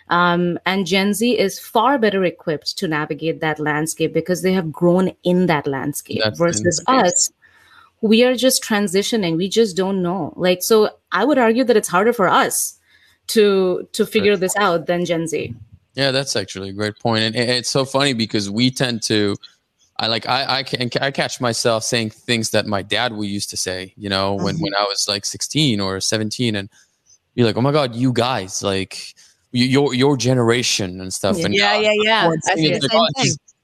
[0.09, 4.71] Um, and Gen Z is far better equipped to navigate that landscape because they have
[4.71, 7.31] grown in that landscape that's versus us
[8.01, 9.37] we are just transitioning.
[9.37, 10.33] We just don't know.
[10.37, 12.79] Like so i would argue that it's harder for us
[13.29, 15.55] to to figure this out than gen z.
[15.95, 17.25] Yeah that's actually a great point.
[17.25, 19.37] And it's so funny because we tend to
[19.99, 23.51] i like i i can i catch myself saying things that my dad would used
[23.51, 24.65] to say you know when mm-hmm.
[24.65, 26.71] when i was like 16 or 17 and
[27.35, 29.15] be like oh my god you guys like
[29.53, 31.43] your your generation and stuff.
[31.45, 32.77] And yeah yeah yeah, yeah.
[32.79, 33.09] Like, oh,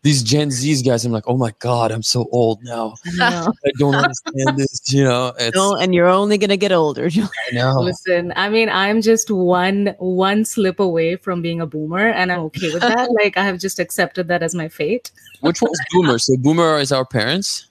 [0.06, 2.94] these Gen Z's guys, I'm like, oh my god, I'm so old now.
[3.20, 4.80] I, I don't understand this.
[4.86, 7.10] You know, no, and you're only gonna get older.
[7.50, 7.80] I know.
[7.80, 12.38] Listen, I mean, I'm just one one slip away from being a boomer, and I'm
[12.42, 13.10] okay with that.
[13.22, 15.10] like, I have just accepted that as my fate.
[15.40, 16.20] Which one's boomer?
[16.20, 17.66] So boomer is our parents.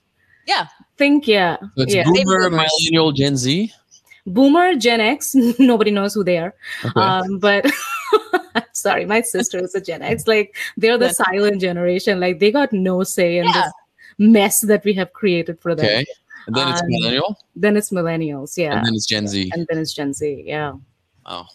[0.45, 0.67] Yeah.
[0.97, 1.57] Think yeah.
[1.59, 2.03] So it's yeah.
[2.03, 3.71] boomer, millennial, Gen Z.
[4.25, 5.35] Boomer, Gen X.
[5.59, 6.53] Nobody knows who they are.
[6.83, 6.99] Okay.
[6.99, 7.65] Um, but.
[8.73, 10.27] sorry, my sister is a Gen X.
[10.27, 12.19] Like they're the silent generation.
[12.19, 13.53] Like they got no say in yeah.
[13.53, 13.73] this
[14.17, 15.85] mess that we have created for them.
[15.85, 16.05] Okay.
[16.47, 17.39] And then it's um, millennial.
[17.55, 18.77] Then it's millennials, yeah.
[18.77, 19.51] And then it's Gen Z.
[19.53, 20.73] And then it's Gen Z, yeah.
[21.25, 21.45] Oh.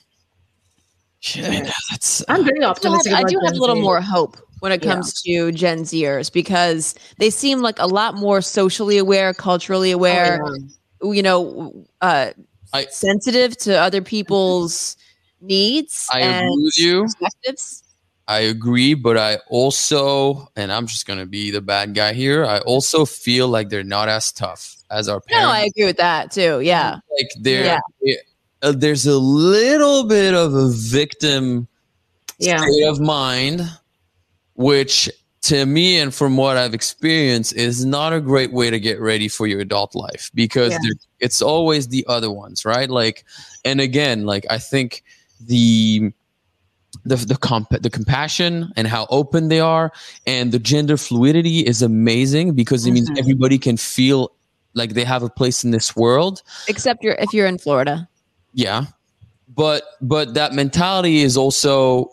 [1.20, 3.12] Shit, that's, I'm very optimistic.
[3.12, 5.42] I do have, I do have a little more hope when it comes yeah.
[5.42, 11.12] to Gen Zers because they seem like a lot more socially aware, culturally aware, oh,
[11.12, 11.12] yeah.
[11.12, 12.30] you know, uh,
[12.72, 14.96] I, sensitive to other people's
[15.40, 16.08] needs.
[16.12, 17.02] I agree with you.
[17.02, 17.84] Perspectives.
[18.28, 22.44] I agree, but I also, and I'm just gonna be the bad guy here.
[22.44, 25.46] I also feel like they're not as tough as our parents.
[25.46, 26.60] No, I agree with that too.
[26.60, 28.14] Yeah, like they're, yeah.
[28.62, 31.66] uh, there's a little bit of a victim
[32.38, 32.58] yeah.
[32.58, 33.62] state of mind,
[34.54, 35.10] which
[35.42, 39.28] to me and from what I've experienced is not a great way to get ready
[39.28, 40.90] for your adult life because yeah.
[41.18, 42.90] it's always the other ones, right?
[42.90, 43.24] Like,
[43.64, 45.02] and again, like I think
[45.40, 46.12] the
[47.04, 49.92] the the comp- the compassion and how open they are
[50.26, 53.06] and the gender fluidity is amazing because it mm-hmm.
[53.06, 54.32] means everybody can feel
[54.74, 58.08] like they have a place in this world except you're if you're in Florida.
[58.52, 58.84] Yeah.
[59.48, 62.12] But but that mentality is also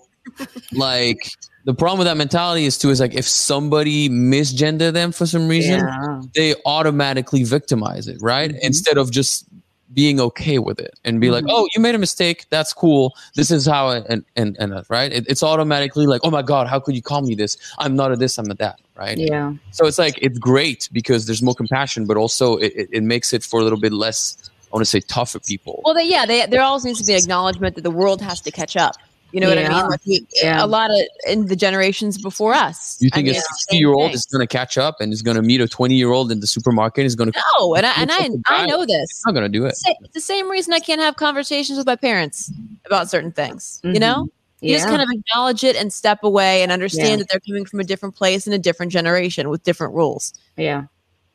[0.72, 1.32] like
[1.68, 5.50] the problem with that mentality is too is like if somebody misgender them for some
[5.50, 6.22] reason, yeah.
[6.34, 8.52] they automatically victimize it, right?
[8.52, 8.60] Mm-hmm.
[8.62, 9.46] Instead of just
[9.94, 11.34] being okay with it and be mm-hmm.
[11.34, 12.46] like, oh, you made a mistake.
[12.52, 13.14] That's cool.
[13.36, 15.12] This is how, it, and and and uh, right.
[15.12, 17.58] It, it's automatically like, oh my god, how could you call me this?
[17.80, 18.38] I'm not a this.
[18.38, 18.80] I'm a that.
[18.96, 19.18] Right.
[19.18, 19.54] Yeah.
[19.72, 23.34] So it's like it's great because there's more compassion, but also it, it, it makes
[23.34, 24.50] it for a little bit less.
[24.64, 25.82] I want to say tougher people.
[25.84, 28.52] Well, they, yeah, they, there always needs to be acknowledgement that the world has to
[28.52, 28.96] catch up.
[29.32, 29.64] You know yeah.
[29.64, 29.90] what I mean?
[29.90, 30.64] Like we, yeah.
[30.64, 30.98] A lot of
[31.28, 32.98] in the generations before us.
[33.02, 35.22] You think I mean, a sixty year old is going to catch up and is
[35.22, 37.06] going to meet a twenty year old in the supermarket?
[37.06, 39.24] Is going to no, and I and I, I know this.
[39.26, 39.76] I'm not going to do it.
[39.86, 42.52] It's the same reason I can't have conversations with my parents
[42.86, 43.82] about certain things.
[43.84, 43.96] Mm-hmm.
[43.96, 44.28] You know,
[44.62, 44.78] you yeah.
[44.78, 47.16] just kind of acknowledge it and step away and understand yeah.
[47.18, 50.34] that they're coming from a different place in a different generation with different rules.
[50.56, 50.86] Yeah.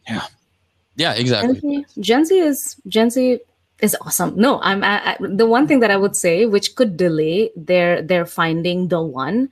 [0.09, 0.23] Yeah.
[0.97, 1.13] Yeah.
[1.15, 1.61] Exactly.
[1.61, 3.41] Gen Z, Gen Z is Gen Z
[3.83, 4.35] is awesome.
[4.37, 8.01] No, I'm I, I, the one thing that I would say which could delay their
[8.01, 9.51] their finding the one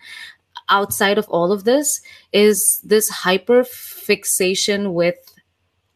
[0.71, 2.01] outside of all of this
[2.33, 5.17] is this hyper fixation with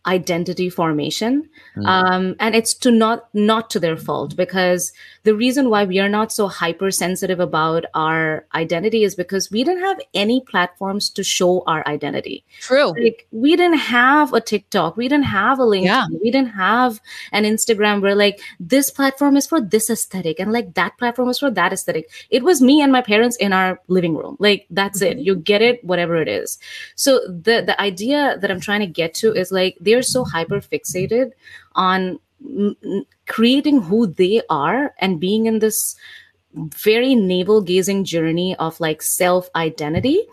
[0.07, 1.87] identity formation mm.
[1.87, 4.93] um, and it's to not not to their fault because
[5.25, 9.83] the reason why we are not so hypersensitive about our identity is because we didn't
[9.83, 12.45] have any platforms to show our identity.
[12.61, 12.93] True.
[13.01, 16.07] Like we didn't have a TikTok, we didn't have a LinkedIn, yeah.
[16.23, 17.01] we didn't have
[17.33, 21.39] an Instagram where like this platform is for this aesthetic and like that platform is
[21.39, 22.11] for that aesthetic.
[22.29, 24.37] It was me and my parents in our living room.
[24.39, 25.19] Like that's mm-hmm.
[25.19, 25.25] it.
[25.25, 26.59] You get it, whatever it is.
[26.97, 30.61] So the the idea that I'm trying to get to is like they're so hyper
[30.61, 31.31] fixated
[31.75, 35.97] on m- creating who they are and being in this
[36.81, 40.27] very navel gazing journey of like self identity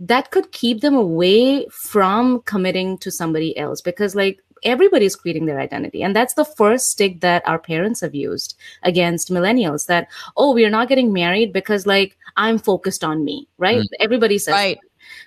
[0.00, 5.60] that could keep them away from committing to somebody else because like everybody's creating their
[5.60, 10.52] identity and that's the first stick that our parents have used against millennials that oh
[10.52, 13.88] we are not getting married because like i'm focused on me right Mm.
[14.00, 14.78] everybody says Right.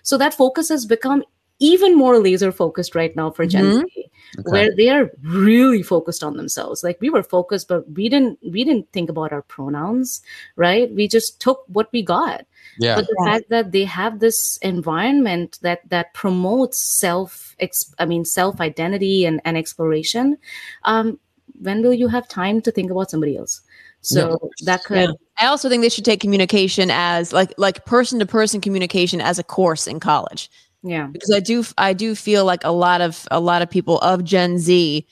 [0.04, 1.24] so that focus has become
[1.60, 3.84] even more laser focused right now for gen Mhm.
[3.96, 4.52] z Okay.
[4.52, 8.64] where they are really focused on themselves like we were focused but we didn't we
[8.64, 10.22] didn't think about our pronouns
[10.56, 12.46] right we just took what we got
[12.78, 12.96] yeah.
[12.96, 13.26] but the Yeah.
[13.32, 17.56] fact that they have this environment that that promotes self
[18.00, 20.38] i mean self identity and, and exploration
[20.84, 21.18] um
[21.62, 23.62] when will you have time to think about somebody else
[24.02, 25.12] so that could Yeah.
[25.38, 29.40] I also think they should take communication as like like person to person communication as
[29.40, 30.50] a course in college
[30.86, 33.98] yeah because I do I do feel like a lot of a lot of people
[34.00, 35.06] of Gen Z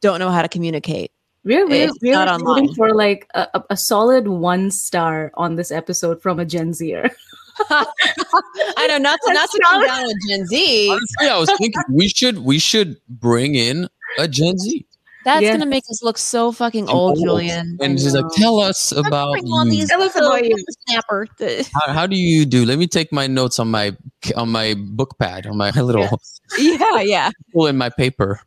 [0.00, 1.10] don't know how to communicate.
[1.44, 2.74] we're we're, It's we're not shooting online.
[2.74, 7.10] for like a, a- a solid one star on this episode from a gen zer
[7.70, 10.88] I know not to not to come down with Gen Z.
[10.90, 14.84] Honestly, I was thinking we should we should bring in a Gen Z.
[15.24, 15.52] That's Yeah.
[15.52, 17.78] gonna make us look so fucking old, Julian.
[17.80, 19.86] And she's like, tell us about you.
[19.86, 20.64] Tell us about you.
[20.86, 21.26] snapper.
[21.74, 22.64] How, how do you do?
[22.64, 23.96] Let me take my notes on my
[24.36, 26.20] on my book pad on my little
[26.58, 26.76] Yeah.
[26.78, 27.30] yeah, yeah.
[27.52, 28.38] pull in my paper.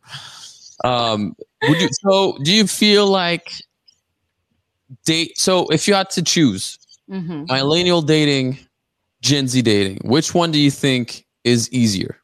[0.84, 1.34] Um,
[1.66, 1.88] would you?
[2.08, 3.52] So, do you feel like
[5.04, 5.36] date?
[5.38, 8.58] So, if you had to choose hmm millennial dating,
[9.20, 12.16] Gen Z dating, which one do you think is easier?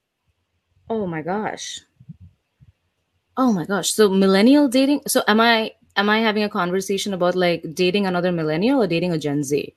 [0.90, 1.80] oh my gosh
[3.36, 7.34] oh my gosh so millennial dating so am i am i having a conversation about
[7.34, 9.74] like dating another millennial or dating a gen z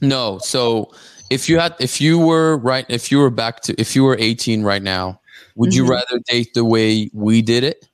[0.00, 0.36] No.
[0.38, 0.92] So,
[1.30, 4.16] if you had, if you were right, if you were back to, if you were
[4.20, 5.20] 18 right now,
[5.56, 5.90] would you Mhm.
[5.96, 7.88] rather date the way we did it?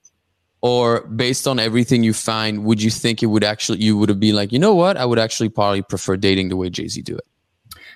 [0.61, 4.19] Or based on everything you find, would you think it would actually, you would have
[4.19, 4.97] been like, you know what?
[4.97, 7.25] I would actually probably prefer dating the way Gen Z do it.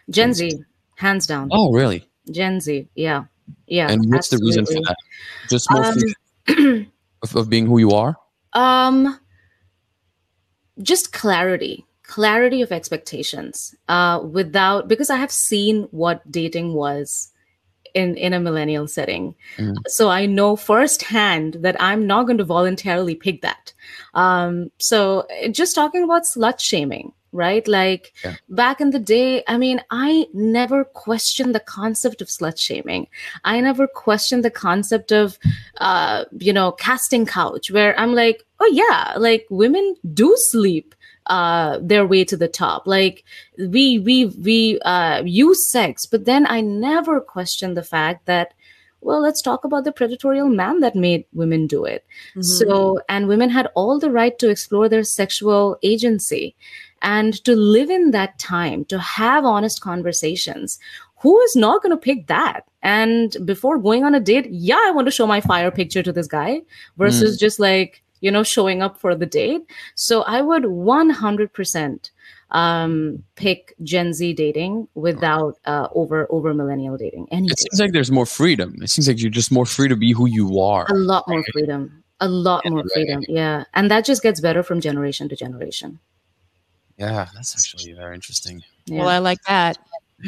[0.10, 0.60] gen z
[0.96, 2.08] hands down Oh, really?
[2.32, 3.26] gen z yeah
[3.68, 4.96] yeah and what's the reason for that?
[5.50, 5.84] Just more
[6.48, 6.88] Um,
[7.24, 8.16] of, of being who you are?
[8.54, 9.20] um
[10.82, 11.86] just clarity.
[12.04, 13.76] Clarity of expectations.
[13.88, 17.32] Uh without because i have seen what dating was
[17.94, 19.36] in in a millennial setting.
[19.58, 19.76] Mhm.
[19.88, 23.74] so i know firsthand that i'm not going to voluntarily pick that.
[24.14, 27.68] Um so just talking about slut shaming right?
[27.68, 28.36] Like Yeah.
[28.50, 33.08] back in the day i mean i never questioned the concept of slut shaming.
[33.54, 35.38] I never questioned the concept of
[35.90, 40.96] uh you know casting couch where i'm like oh yeah like women do sleep
[41.28, 42.88] uh their way to the top.
[42.88, 43.24] Like
[43.76, 44.18] we we
[44.50, 46.06] we uh use sex.
[46.06, 48.54] But then i never questioned the fact that
[49.08, 52.02] well let's talk about the predatorial man that made women do it.
[52.32, 52.42] Mm-hmm.
[52.42, 56.56] so and women had all the right to explore their sexual agency
[57.02, 60.80] and to live in that time to have honest conversations
[61.20, 62.66] who is not going to pick that?
[62.84, 66.14] And before going on a date yeah i want to show my fire picture to
[66.14, 66.62] this guy
[66.96, 69.62] versus just like you know showing up for the date.
[69.96, 72.12] So i would 100%
[72.52, 77.28] um pick gen z dating without uh over over millennial dating.
[77.30, 78.76] Any It seems like there's more freedom.
[78.82, 80.86] It seems like you're just more free to be who you are.
[80.90, 82.04] a lot more freedom.
[82.22, 83.66] A lot more freedom yeah.
[83.74, 86.00] And that just gets better from generation to generation
[86.98, 88.64] Yeah, that's actually very interesting.
[88.86, 89.78] yeah Well, I like that.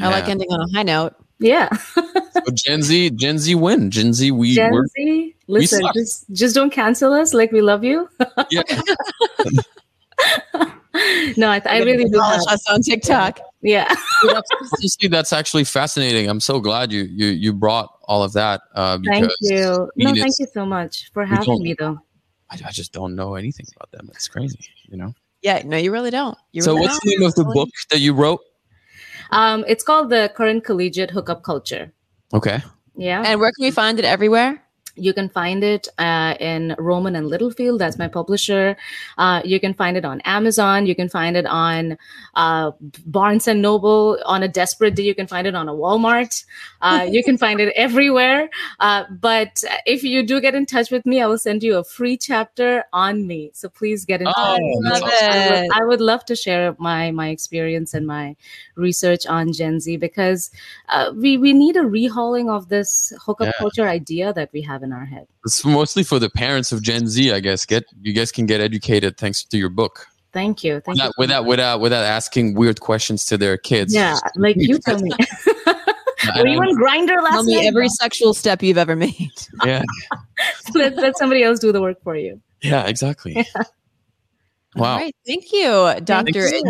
[0.01, 1.15] I like ending on a high note.
[1.39, 3.89] yeah So Gen Z, Gen Z win.
[3.91, 5.93] Gen Z, we gen were z listen suck.
[5.95, 8.07] just just don't cancel us like we love you
[8.51, 8.61] yeah.
[11.37, 13.39] no i, th- I really do Demolish have, us on TikTok.
[13.61, 13.87] yeah
[14.27, 16.29] that's, honestly, that's actually fascinating.
[16.29, 18.61] I'm so glad you you you brought all of that.
[18.75, 21.97] Uh, thank you no thank you so much for having me though
[22.51, 24.09] I, I just don't know anything about them.
[24.13, 25.13] It's crazy, you know.
[25.41, 26.37] Yeah, no, you really don't.
[26.51, 27.05] You so really what's don't.
[27.05, 28.41] the name of the book that you wrote?
[29.31, 31.93] um it's called the current collegiate hookup culture
[32.33, 32.63] Okay.
[32.95, 34.61] yeah And where can we find it everywhere?
[34.95, 37.79] You can find it uh, in Rowman and Littlefield.
[37.79, 38.75] That's my publisher.
[39.17, 40.85] Uh, you can find it on Amazon.
[40.85, 41.97] You can find it on
[42.35, 42.71] uh,
[43.05, 44.19] Barnes and Noble.
[44.25, 46.43] On a desperate day, you can find it on a Walmart.
[46.81, 48.49] Uh, you can find it everywhere.
[48.79, 51.83] Uh, but if you do get in touch with me, I will send you a
[51.83, 53.51] free chapter on me.
[53.53, 54.61] So please get in Oh, touch.
[54.83, 55.29] that's love awesome.
[55.31, 55.71] I would.
[55.73, 58.35] I would love to share my my experience and my
[58.75, 60.51] research on Gen Z because
[60.89, 63.51] uh, we we need a rehauling of this hookup Yeah.
[63.57, 65.27] culture idea that we have in our head.
[65.45, 67.65] It's mostly for the parents of Gen Z, I guess.
[67.65, 70.05] Get you guys can get educated thanks to your book.
[70.31, 70.79] Thank you.
[70.81, 71.13] Thank Without you.
[71.17, 73.93] without without without asking weird questions to their kids.
[73.93, 75.11] yeah, like you tell me.
[76.35, 77.65] Were you on Grindr last Tell me night?
[77.67, 79.31] every sexual step you've ever made.
[79.65, 79.81] Yeah.
[80.75, 82.41] let, let somebody else do the work for you.
[82.61, 83.35] Yeah, exactly.
[83.55, 83.63] All
[84.75, 84.97] Wow.
[84.97, 86.47] right, thank you, Doctor.
[86.47, 86.61] so.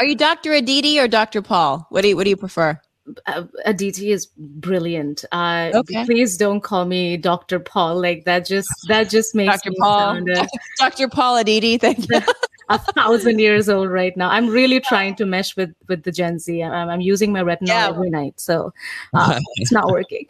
[0.00, 1.86] Are you Doctor Aditi or Doctor Paul?
[1.90, 2.80] What do you What do you prefer?
[3.26, 5.24] Uh, Aditi is brilliant.
[5.32, 6.04] Uh, Okay.
[6.04, 7.58] Please don't call me Dr.
[7.60, 8.00] Paul.
[8.00, 9.70] Like that just that just makes Dr.
[9.70, 10.30] me Paul.
[10.38, 10.46] uh,
[10.78, 11.78] Doctor Paul Aditi.
[11.78, 12.20] Thank you.
[12.68, 14.28] a thousand years old right now.
[14.28, 16.62] I'm really trying to mesh with with the Gen Z.
[16.62, 17.88] I'm, I'm using my retinol Yeah.
[17.88, 18.72] every night, so
[19.14, 20.26] uh, it's not working.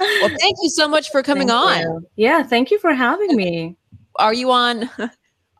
[0.00, 1.92] Well, thank you so much for coming Thank on.
[2.02, 2.06] you.
[2.16, 3.76] Yeah, thank you for having me.
[4.16, 4.90] Are you on?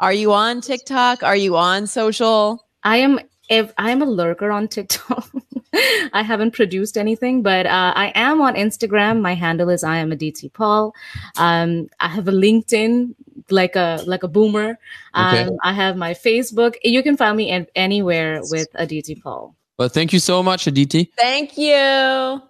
[0.01, 1.23] Are you on TikTok?
[1.23, 2.67] Are you on social?
[2.83, 5.31] I am if I am a lurker on TikTok.
[6.13, 9.23] I haven't produced anything, but uh, I am on Instagram.
[9.23, 10.95] My handle is I am Aditi Paul.
[11.39, 13.15] Um, I have a LinkedIn
[13.51, 14.79] like a like a boomer.
[15.15, 15.57] Um, Okay.
[15.65, 16.77] I have my Facebook.
[16.85, 19.57] You can find me an- anywhere with Aditi Paul.
[19.79, 21.11] But thank you so much, Aditi.
[21.17, 22.43] Thank you.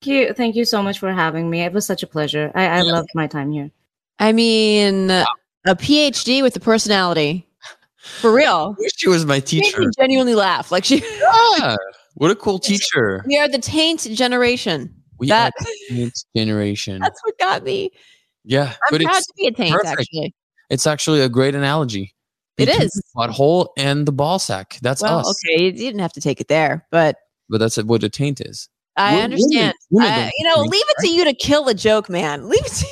[0.00, 1.62] Thank you, thank you so much for having me.
[1.62, 2.52] It was such a pleasure.
[2.54, 3.70] I, I loved my time here.
[4.20, 5.26] I mean, a
[5.66, 7.47] PhD with a personality.
[8.20, 8.74] For real.
[8.78, 9.80] I wish she was my teacher.
[9.80, 10.70] me genuinely laugh.
[10.72, 11.02] Like she,
[11.58, 11.76] Yeah.
[12.14, 13.24] What a cool teacher.
[13.26, 14.92] we are the taint generation.
[15.18, 16.98] We That- are the next generation.
[17.02, 17.90] That's what got me.
[18.44, 18.72] Yeah.
[18.90, 19.72] I'm proud it's to be a taint.
[19.74, 20.00] perfect.
[20.00, 20.34] Actually,
[20.70, 22.14] it's actually a great analogy.
[22.56, 24.78] It is the Butthole and the ball sack.
[24.82, 25.32] That's well, us.
[25.46, 27.16] okay, you didn't have to take it there, but
[27.48, 28.68] But that's what a taint is.
[28.96, 29.74] I Women- understand.
[29.90, 32.48] women I- don't you know, leave it to you to kill a joke, man.
[32.48, 32.86] Leave it to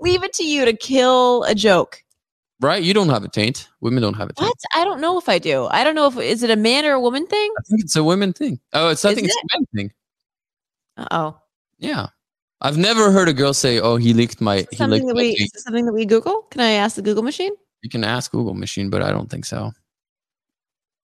[0.00, 2.02] leave it to you to kill a joke.
[2.62, 2.82] Right?
[2.82, 3.68] You don't have a taint.
[3.80, 4.48] Women don't have a taint.
[4.48, 4.80] What?
[4.80, 5.66] I don't know if I do.
[5.72, 7.50] I don't know if is it a man or a woman thing.
[7.58, 8.60] I think it's a women thing.
[8.72, 9.92] Oh, it's I think it's a men thing.
[10.96, 11.40] Uh oh.
[11.78, 12.06] Yeah.
[12.60, 15.28] I've never heard a girl say, "Oh, he leaked my." He Something that my we
[15.30, 16.42] taint." is this something that we Google?
[16.42, 17.52] Can I ask the Google machine?
[17.82, 19.72] You can ask Google machine, but I don't think so.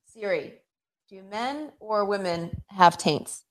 [0.06, 0.52] Siri,
[1.09, 3.42] do men or women have taints?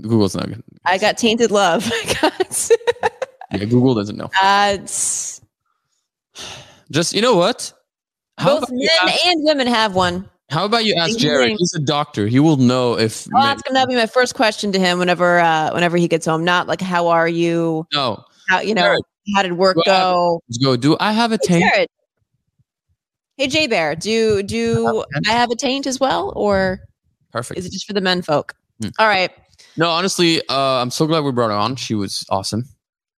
[0.00, 0.64] Google's not good.
[0.86, 1.86] I got tainted love.
[1.92, 2.70] I got.
[3.52, 4.30] Yeah, Google doesn't know.
[4.42, 4.78] uh,
[6.90, 7.72] Just you know what?
[8.38, 10.28] How both men ask, and women have one.
[10.50, 11.56] how about you ask Jared?
[11.58, 12.26] He's a doctor.
[12.26, 13.26] He will know if.
[13.32, 16.26] Well, men- that's gonna be my first question to him whenever uh, whenever he gets
[16.26, 16.44] home.
[16.44, 17.86] Not like how are you?
[17.92, 18.22] no.
[18.48, 18.82] How you know?
[18.82, 19.02] Jared.
[19.34, 20.40] How did work Go go?
[20.48, 20.76] Let's go.
[20.76, 21.64] Do I have a Hey, taint?
[21.74, 21.88] Jared.
[23.38, 25.04] Hey Jay Bear, do do.
[25.26, 26.78] I have a taint as well, or
[27.32, 27.58] Perfect.
[27.58, 28.54] is it just for the men folk?
[28.80, 28.90] Hmm.
[28.98, 29.30] All right.
[29.76, 31.76] No, honestly, uh, I'm so glad we brought her on.
[31.76, 32.64] She was awesome.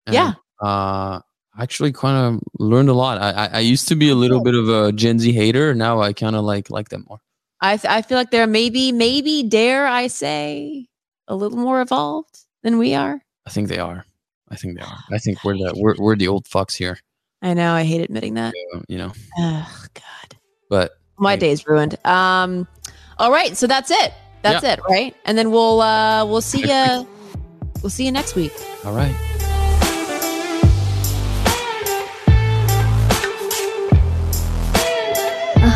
[0.08, 0.34] And, Yeah.
[0.60, 1.20] Uh,
[1.60, 3.20] actually, kind of learned a lot.
[3.22, 5.76] I, I I used to be a little bit of a Gen Z hater.
[5.76, 7.20] Now I kind of like like them more.
[7.62, 10.88] I th- I feel like they're maybe maybe dare I say
[11.28, 13.22] a little more evolved than we are.
[13.46, 14.06] I think they are.
[14.50, 15.00] I think they are.
[15.12, 16.98] I think we're the we're, we're the old fucks here.
[17.42, 18.54] I know I hate admitting that.
[18.88, 20.38] You know, Oh God,
[20.70, 21.98] but my day's ruined.
[22.06, 22.68] Um,
[23.20, 24.14] all right, so that's it.
[24.42, 25.16] That's it, right?
[25.26, 27.08] And then we'll uh we'll see you
[27.84, 28.54] we'll see you next week.
[28.86, 29.16] all right.